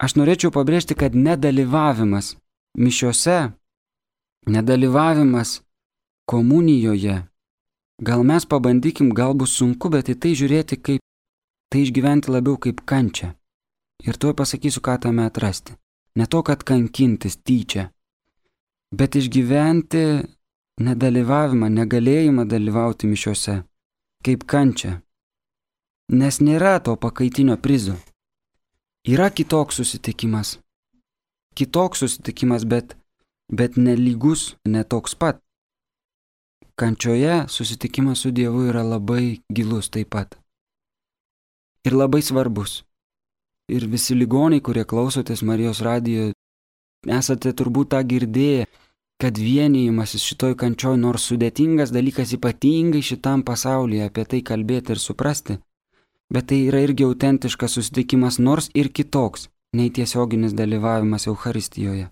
Aš 0.00 0.14
norėčiau 0.16 0.50
pabrėžti, 0.54 0.96
kad 0.96 1.14
nedalyvavimas 1.14 2.36
mišiose, 2.78 3.38
nedalyvavimas 4.46 5.60
komunijoje 6.28 7.18
Gal 7.98 8.22
mes 8.22 8.46
pabandykim, 8.46 9.10
gal 9.10 9.34
bus 9.34 9.56
sunku, 9.58 9.90
bet 9.90 10.06
į 10.06 10.14
tai 10.22 10.30
žiūrėti 10.38 10.76
kaip, 10.78 11.02
tai 11.66 11.82
išgyventi 11.82 12.30
labiau 12.30 12.54
kaip 12.54 12.84
kančią. 12.86 13.32
Ir 14.06 14.14
tuoj 14.14 14.36
pasakysiu, 14.38 14.78
ką 14.86 14.94
tame 15.02 15.24
atrasti. 15.26 15.74
Ne 16.14 16.28
to, 16.30 16.44
kad 16.46 16.62
kankintis 16.62 17.40
tyčia, 17.42 17.88
bet 18.94 19.18
išgyventi 19.18 20.04
nedalyvavimą, 20.78 21.66
negalėjimą 21.74 22.46
dalyvauti 22.46 23.10
mišiuose, 23.10 23.56
kaip 24.22 24.46
kančia. 24.46 25.00
Nes 26.14 26.38
nėra 26.38 26.78
to 26.78 26.94
pakaitinio 26.94 27.58
prizo. 27.58 27.98
Yra 29.02 29.26
kitoks 29.34 29.82
susitikimas. 29.82 30.60
Kitoks 31.58 32.04
susitikimas, 32.04 32.64
bet, 32.64 32.94
bet 33.50 33.76
nelygus, 33.76 34.52
netoks 34.64 35.18
pat 35.18 35.42
kančioje 36.78 37.44
susitikimas 37.48 38.18
su 38.18 38.30
Dievu 38.30 38.62
yra 38.70 38.82
labai 38.82 39.40
gilus 39.54 39.90
taip 39.90 40.10
pat. 40.14 40.36
Ir 41.86 41.96
labai 42.02 42.22
svarbus. 42.22 42.82
Ir 43.68 43.86
visi 43.92 44.14
ligoniai, 44.14 44.62
kurie 44.64 44.84
klausotės 44.90 45.42
Marijos 45.48 45.82
radijo, 45.84 46.30
esate 47.18 47.52
turbūt 47.58 47.90
tą 47.94 48.00
girdėję, 48.12 48.68
kad 49.20 49.40
vienijimasis 49.48 50.24
šitoj 50.30 50.54
kančioj, 50.62 50.96
nors 51.04 51.26
sudėtingas 51.28 51.92
dalykas 51.96 52.32
ypatingai 52.38 53.02
šitam 53.10 53.42
pasaulyje 53.48 54.06
apie 54.08 54.24
tai 54.30 54.40
kalbėti 54.50 54.94
ir 54.94 55.02
suprasti, 55.02 55.58
bet 56.32 56.48
tai 56.52 56.62
yra 56.70 56.84
irgi 56.86 57.08
autentiškas 57.08 57.76
susitikimas, 57.76 58.38
nors 58.38 58.70
ir 58.74 58.92
kitoks 58.94 59.48
nei 59.72 59.90
tiesioginis 59.90 60.52
dalyvavimas 60.54 61.26
Euharistijoje. 61.26 62.08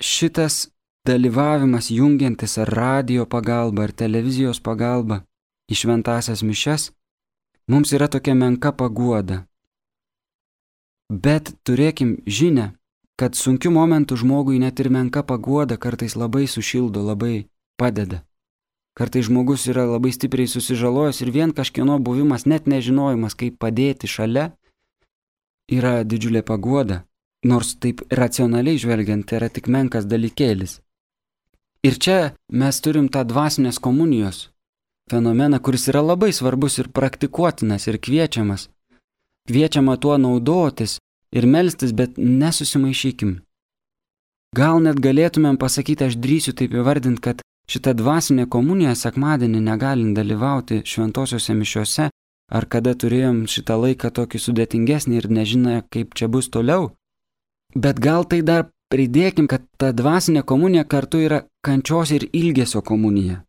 Šitas 0.00 0.68
dalyvavimas 1.06 1.90
jungiantis 1.90 2.58
ar 2.58 2.68
radio 2.68 3.26
pagalba, 3.26 3.86
ar 3.86 3.92
televizijos 3.92 4.60
pagalba 4.60 5.22
į 5.70 5.78
šventasias 5.80 6.42
mišes, 6.42 6.90
mums 7.70 7.92
yra 7.96 8.08
tokia 8.08 8.34
menka 8.34 8.72
paguoda. 8.72 9.46
Bet 11.10 11.54
turėkim 11.64 12.18
žinę, 12.26 12.74
kad 13.16 13.34
sunkiu 13.34 13.70
momentu 13.70 14.16
žmogui 14.16 14.58
net 14.58 14.80
ir 14.82 14.90
menka 14.90 15.22
paguoda 15.22 15.76
kartais 15.76 16.16
labai 16.16 16.46
sušildo, 16.46 17.02
labai 17.02 17.46
padeda. 17.80 18.22
Kartais 18.96 19.28
žmogus 19.28 19.66
yra 19.68 19.84
labai 19.86 20.12
stipriai 20.12 20.48
susižalojęs 20.48 21.20
ir 21.22 21.30
vien 21.30 21.52
kažkieno 21.52 21.98
buvimas, 22.00 22.46
net 22.46 22.66
nežinojimas, 22.66 23.36
kaip 23.36 23.58
padėti 23.60 24.08
šalia, 24.08 24.50
yra 25.72 26.02
didžiulė 26.04 26.42
paguoda, 26.46 27.04
nors 27.44 27.74
taip 27.80 28.02
racionaliai 28.10 28.78
žvelgiant 28.78 29.32
yra 29.32 29.48
tik 29.48 29.68
menkas 29.68 30.06
dalykėlis. 30.06 30.80
Ir 31.86 31.98
čia 32.02 32.18
mes 32.50 32.80
turim 32.82 33.08
tą 33.08 33.22
dvasinės 33.24 33.78
komunijos 33.78 34.48
fenomeną, 35.10 35.60
kuris 35.62 35.88
yra 35.90 36.02
labai 36.02 36.32
svarbus 36.32 36.78
ir 36.80 36.90
praktikuotinas 36.90 37.86
ir 37.86 37.98
kviečiamas. 38.02 38.68
Kviečiama 39.46 39.96
tuo 40.02 40.16
naudotis 40.18 40.98
ir 41.30 41.46
melstis, 41.46 41.92
bet 41.92 42.18
nesusimaišykim. 42.18 43.36
Gal 44.56 44.80
net 44.82 44.98
galėtumėm 45.02 45.58
pasakyti, 45.62 46.08
aš 46.08 46.16
drįsiu 46.18 46.54
taip 46.58 46.74
įvardinti, 46.74 47.22
kad 47.22 47.42
šitą 47.70 47.94
dvasinę 47.98 48.46
komuniją 48.50 48.94
sekmadienį 48.98 49.60
negalint 49.68 50.16
dalyvauti 50.18 50.82
šventosiuose 50.86 51.54
mišiuose, 51.54 52.08
ar 52.52 52.66
kada 52.66 52.94
turėjom 52.94 53.44
šitą 53.50 53.76
laiką 53.82 54.10
tokį 54.10 54.38
sudėtingesnį 54.42 55.18
ir 55.18 55.28
nežinę, 55.30 55.82
kaip 55.90 56.14
čia 56.14 56.28
bus 56.28 56.48
toliau. 56.48 56.92
Bet 57.74 58.00
gal 58.00 58.24
tai 58.24 58.42
dar 58.42 58.70
Pridėkim, 58.86 59.48
kad 59.50 59.64
ta 59.82 59.88
dvasinė 59.90 60.44
komunija 60.46 60.84
kartu 60.86 61.18
yra 61.18 61.40
kančios 61.66 62.12
ir 62.14 62.28
ilgesio 62.30 62.82
komunija. 62.86 63.42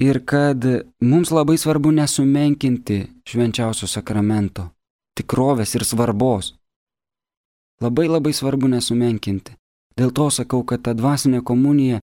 ir 0.00 0.24
kad 0.24 0.64
mums 1.00 1.30
labai 1.30 1.58
svarbu 1.58 1.90
nesumenkinti 1.92 3.02
švenčiausio 3.28 3.86
sakramento, 3.86 4.70
tikrovės 5.18 5.74
ir 5.76 5.84
svarbos. 5.84 6.54
Labai 7.84 8.06
labai 8.08 8.32
svarbu 8.32 8.70
nesumenkinti. 8.72 9.52
Dėl 9.98 10.14
to 10.16 10.30
sakau, 10.32 10.62
kad 10.64 10.80
ta 10.86 10.94
dvasinė 10.96 11.42
komunija 11.44 12.00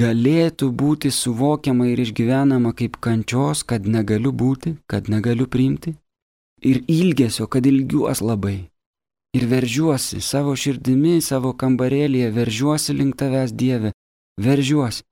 galėtų 0.00 0.70
būti 0.82 1.10
suvokiama 1.14 1.88
ir 1.92 2.00
išgyvenama 2.04 2.72
kaip 2.76 2.98
kančios, 3.00 3.62
kad 3.62 3.86
negaliu 3.86 4.32
būti, 4.32 4.76
kad 4.90 5.08
negaliu 5.12 5.46
priimti, 5.46 5.94
ir 6.60 6.82
ilgesio, 6.88 7.46
kad 7.46 7.66
ilgiuos 7.66 8.20
labai. 8.20 8.58
Ir 9.36 9.46
veržiuosi 9.50 10.20
savo 10.24 10.54
širdimi, 10.56 11.20
savo 11.20 11.52
kambarėlėje, 11.60 12.30
veržiuosi 12.32 12.96
link 12.96 13.16
tavęs 13.20 13.52
Dieve, 13.52 13.92
veržiuosi. 14.40 15.04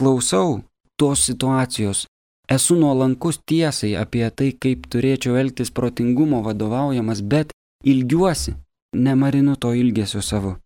Klausau 0.00 0.60
tos 1.00 1.24
situacijos, 1.28 2.06
esu 2.48 2.76
nuolankus 2.76 3.40
tiesai 3.48 3.94
apie 3.96 4.26
tai, 4.30 4.50
kaip 4.52 4.88
turėčiau 4.92 5.38
elgtis 5.40 5.72
protingumo 5.72 6.42
vadovaujamas, 6.44 7.22
bet 7.22 7.52
ilgiuosi, 7.84 8.56
nemarinu 8.96 9.56
to 9.56 9.72
ilgesio 9.76 10.20
savo. 10.24 10.56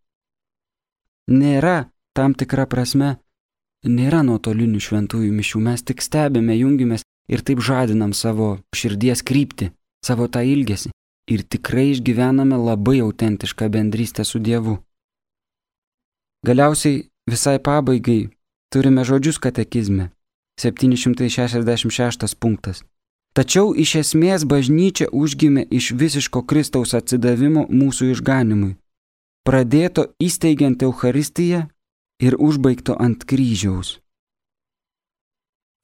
Nėra 1.30 1.93
tam 2.14 2.34
tikra 2.38 2.66
prasme, 2.70 3.16
nėra 3.84 4.22
nuotolinių 4.24 4.80
šventųjų 4.80 5.32
mišių, 5.34 5.60
mes 5.66 5.82
tik 5.82 6.02
stebime, 6.02 6.56
jungimės 6.56 7.04
ir 7.28 7.42
taip 7.42 7.60
žadinam 7.60 8.14
savo 8.14 8.58
širdies 8.76 9.22
kryptį, 9.26 9.72
savo 10.04 10.28
tą 10.28 10.44
ilgesį. 10.46 10.92
Ir 11.24 11.40
tikrai 11.48 11.90
išgyvename 11.94 12.56
labai 12.60 12.98
autentišką 13.00 13.70
bendrystę 13.72 14.26
su 14.28 14.38
Dievu. 14.38 14.76
Galiausiai 16.44 17.06
visai 17.30 17.56
pabaigai 17.56 18.28
turime 18.68 19.04
žodžius 19.08 19.38
katekizme. 19.40 20.10
766 20.60 22.36
punktas. 22.36 22.84
Tačiau 23.34 23.72
iš 23.74 23.96
esmės 23.98 24.44
bažnyčia 24.46 25.08
užgimė 25.10 25.64
iš 25.70 25.90
visiško 25.98 26.44
Kristaus 26.46 26.94
atsidavimo 26.94 27.64
mūsų 27.66 28.12
išganimui, 28.12 28.76
pradėto 29.48 30.12
įsteigiant 30.22 30.84
Euharistiją 30.86 31.64
ir 32.22 32.36
užbaigto 32.38 32.96
ant 33.00 33.24
kryžiaus 33.24 33.98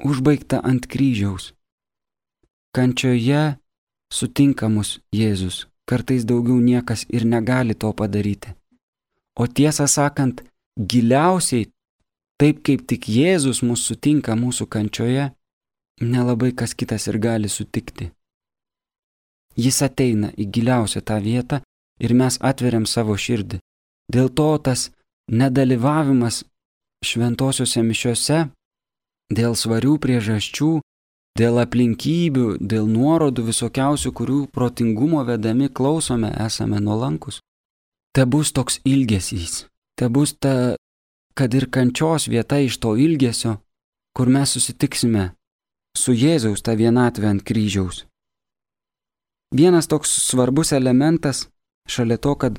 užbaigta 0.04 0.60
ant 0.64 0.86
kryžiaus. 0.86 1.52
Kančioje 2.74 3.56
sutinka 4.12 4.68
mus 4.68 4.98
Jėzus, 5.14 5.66
kartais 5.88 6.24
daugiau 6.24 6.60
niekas 6.60 7.06
ir 7.08 7.26
negali 7.26 7.74
to 7.74 7.92
padaryti. 7.92 8.54
O 9.38 9.46
tiesą 9.46 9.86
sakant, 9.86 10.42
giliausiai, 10.76 11.70
taip 12.38 12.62
kaip 12.66 12.86
tik 12.86 13.08
Jėzus 13.08 13.62
mus 13.62 13.84
sutinka 13.86 14.36
mūsų 14.36 14.66
kančioje, 14.70 15.30
nelabai 16.00 16.52
kas 16.52 16.74
kitas 16.74 17.08
ir 17.10 17.18
gali 17.18 17.48
sutikti. 17.48 18.10
Jis 19.56 19.82
ateina 19.82 20.30
į 20.38 20.46
giliausią 20.54 21.02
tą 21.02 21.18
vietą 21.20 21.60
ir 21.98 22.14
mes 22.14 22.38
atveriam 22.40 22.86
savo 22.86 23.16
širdį. 23.18 23.58
Dėl 24.10 24.30
to 24.30 24.50
tas 24.58 24.90
nedalyvavimas 25.30 26.44
šventosiuose 27.06 27.82
mišiuose 27.86 28.38
dėl 29.30 29.54
svarių 29.56 29.96
priežasčių, 30.02 30.70
dėl 31.38 31.60
aplinkybių, 31.62 32.58
dėl 32.60 32.88
nuorodų 32.90 33.46
visokiausių, 33.50 34.12
kurių 34.12 34.40
protingumo 34.52 35.22
vedami 35.24 35.70
klausome, 35.70 36.32
esame 36.46 36.80
nuolankus. 36.82 37.40
Te 38.10 38.26
bus 38.26 38.50
toks 38.52 38.80
ilgesys, 38.84 39.66
te 39.94 40.10
bus 40.10 40.34
ta, 40.34 40.74
kad 41.38 41.54
ir 41.54 41.70
kančios 41.70 42.26
vieta 42.26 42.58
iš 42.58 42.80
to 42.82 42.96
ilgesio, 42.98 43.60
kur 44.16 44.26
mes 44.26 44.50
susitiksime 44.56 45.30
su 45.96 46.14
Jėzaus 46.14 46.62
tą 46.66 46.74
vienatvę 46.74 47.30
ant 47.30 47.44
kryžiaus. 47.46 48.04
Vienas 49.54 49.86
toks 49.90 50.10
svarbus 50.26 50.72
elementas, 50.74 51.46
šalia 51.86 52.18
to, 52.18 52.34
kad 52.34 52.58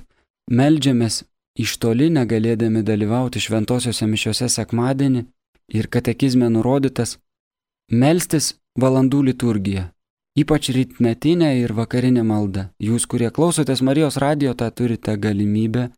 melžiamės 0.51 1.23
iš 1.59 1.77
toli 1.77 2.09
negalėdami 2.09 2.83
dalyvauti 2.83 3.43
šventosiuose 3.43 4.07
mišiuose 4.07 4.49
sekmadienį, 4.49 5.25
ir 5.73 5.87
katekizme 5.87 6.49
nurodytas 6.51 7.17
melstis 7.91 8.55
valandų 8.79 9.21
liturgiją, 9.29 9.83
ypač 10.39 10.69
rytmetinę 10.75 11.59
ir 11.59 11.73
vakarinę 11.75 12.23
maldą. 12.27 12.67
Jūs, 12.79 13.07
kurie 13.07 13.31
klausotės 13.35 13.81
Marijos 13.83 14.17
radio, 14.21 14.53
tą 14.55 14.71
turite 14.71 15.17
galimybę, 15.17 15.89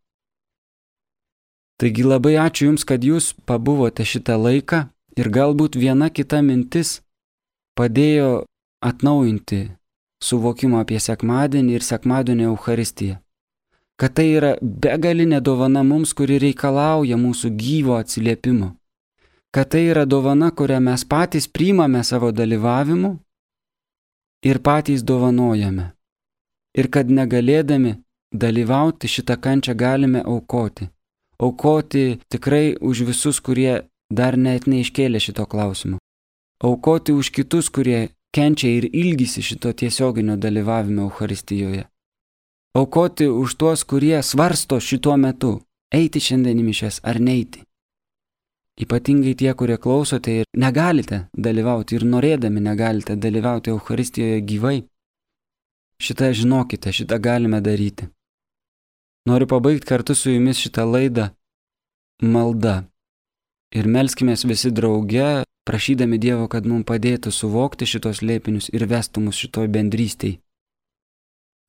Taigi 1.76 2.06
labai 2.06 2.38
ačiū 2.40 2.70
Jums, 2.70 2.86
kad 2.88 3.04
Jūs 3.04 3.34
pabuvote 3.44 4.06
šitą 4.06 4.38
laiką 4.40 4.86
ir 5.20 5.28
galbūt 5.28 5.76
viena 5.76 6.08
kita 6.08 6.40
mintis 6.40 7.02
padėjo 7.76 8.46
atnaujinti 8.80 9.60
suvokimą 10.24 10.80
apie 10.86 11.00
sekmadienį 11.02 11.76
ir 11.76 11.84
sekmadienio 11.84 12.54
Euharistiją. 12.54 13.18
Kad 14.00 14.16
tai 14.16 14.26
yra 14.38 14.54
begalinė 14.60 15.40
dovana 15.40 15.82
mums, 15.84 16.12
kuri 16.16 16.38
reikalauja 16.40 17.16
mūsų 17.20 17.52
gyvo 17.60 17.96
atsiliepimo. 18.00 18.74
Kad 19.56 19.68
tai 19.72 19.86
yra 19.88 20.04
dovana, 20.04 20.50
kurią 20.52 20.80
mes 20.84 21.02
patys 21.08 21.46
priimame 21.48 22.02
savo 22.04 22.28
dalyvavimu 22.32 23.10
ir 24.44 24.58
patys 24.60 25.00
dovanojame. 25.10 25.86
Ir 26.76 26.90
kad 26.92 27.08
negalėdami 27.08 27.94
dalyvauti 28.42 29.08
šitą 29.08 29.38
kančią 29.40 29.72
galime 29.74 30.20
aukoti. 30.20 30.90
Aukoti 31.40 32.18
tikrai 32.28 32.76
už 32.80 33.00
visus, 33.08 33.40
kurie 33.40 33.88
dar 34.12 34.36
net 34.36 34.68
neiškėlė 34.68 35.22
šito 35.24 35.46
klausimo. 35.48 35.96
Aukoti 36.60 37.16
už 37.16 37.32
kitus, 37.32 37.70
kurie 37.72 38.10
kenčia 38.36 38.68
ir 38.76 38.90
ilgisi 38.92 39.40
šito 39.42 39.72
tiesioginio 39.72 40.36
dalyvavimo 40.36 41.08
Euharistijoje. 41.08 41.86
Aukoti 42.76 43.24
už 43.28 43.56
tuos, 43.56 43.84
kurie 43.88 44.20
svarsto 44.22 44.80
šituo 44.80 45.16
metu, 45.16 45.62
eiti 45.88 46.20
šiandien 46.20 46.60
į 46.60 46.68
mišes 46.68 47.00
ar 47.08 47.20
neiti. 47.20 47.64
Ypatingai 48.76 49.32
tie, 49.40 49.54
kurie 49.56 49.78
klausote 49.80 50.32
ir 50.42 50.48
negalite 50.52 51.22
dalyvauti 51.32 51.96
ir 51.96 52.04
norėdami 52.04 52.60
negalite 52.60 53.16
dalyvauti 53.16 53.72
Euharistijoje 53.72 54.42
gyvai. 54.50 54.76
Šitą 55.96 56.28
žinokite, 56.36 56.92
šitą 56.92 57.16
galime 57.16 57.62
daryti. 57.64 58.10
Noriu 59.26 59.48
pabaigti 59.48 59.88
kartu 59.88 60.14
su 60.14 60.30
jumis 60.30 60.60
šitą 60.60 60.84
laidą 60.84 61.30
malda. 62.22 62.84
Ir 63.72 63.88
melskime 63.88 64.36
visi 64.44 64.70
drauge, 64.70 65.44
prašydami 65.66 66.18
Dievo, 66.18 66.46
kad 66.48 66.66
mums 66.66 66.86
padėtų 66.86 67.32
suvokti 67.32 67.88
šitos 67.88 68.22
lėpinius 68.22 68.68
ir 68.76 68.86
vestų 68.86 69.24
mus 69.24 69.40
šitoj 69.40 69.72
bendrystėj. 69.72 70.38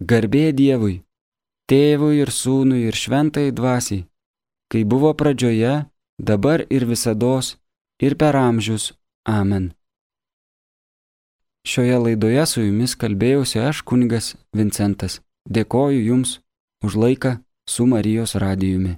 Garbė 0.04 0.52
Dievui, 0.54 1.02
tėvui 1.72 2.20
ir 2.22 2.30
sūnui 2.30 2.84
ir 2.86 2.96
šventai 2.96 3.50
dvasiai, 3.52 4.06
kai 4.70 4.84
buvo 4.84 5.16
pradžioje, 5.18 5.88
dabar 6.18 6.66
ir 6.70 6.86
visados, 6.86 7.58
ir 8.02 8.16
per 8.16 8.36
amžius. 8.36 8.94
Amen. 9.26 9.74
Šioje 11.68 11.98
laidoje 12.00 12.46
su 12.48 12.62
jumis 12.62 12.96
kalbėjausi 12.96 13.60
aš 13.60 13.82
kunigas 13.84 14.36
Vincentas. 14.56 15.20
Dėkoju 15.50 16.00
Jums 16.00 16.40
už 16.84 16.96
laiką 16.96 17.34
su 17.68 17.86
Marijos 17.86 18.36
radijumi. 18.36 18.96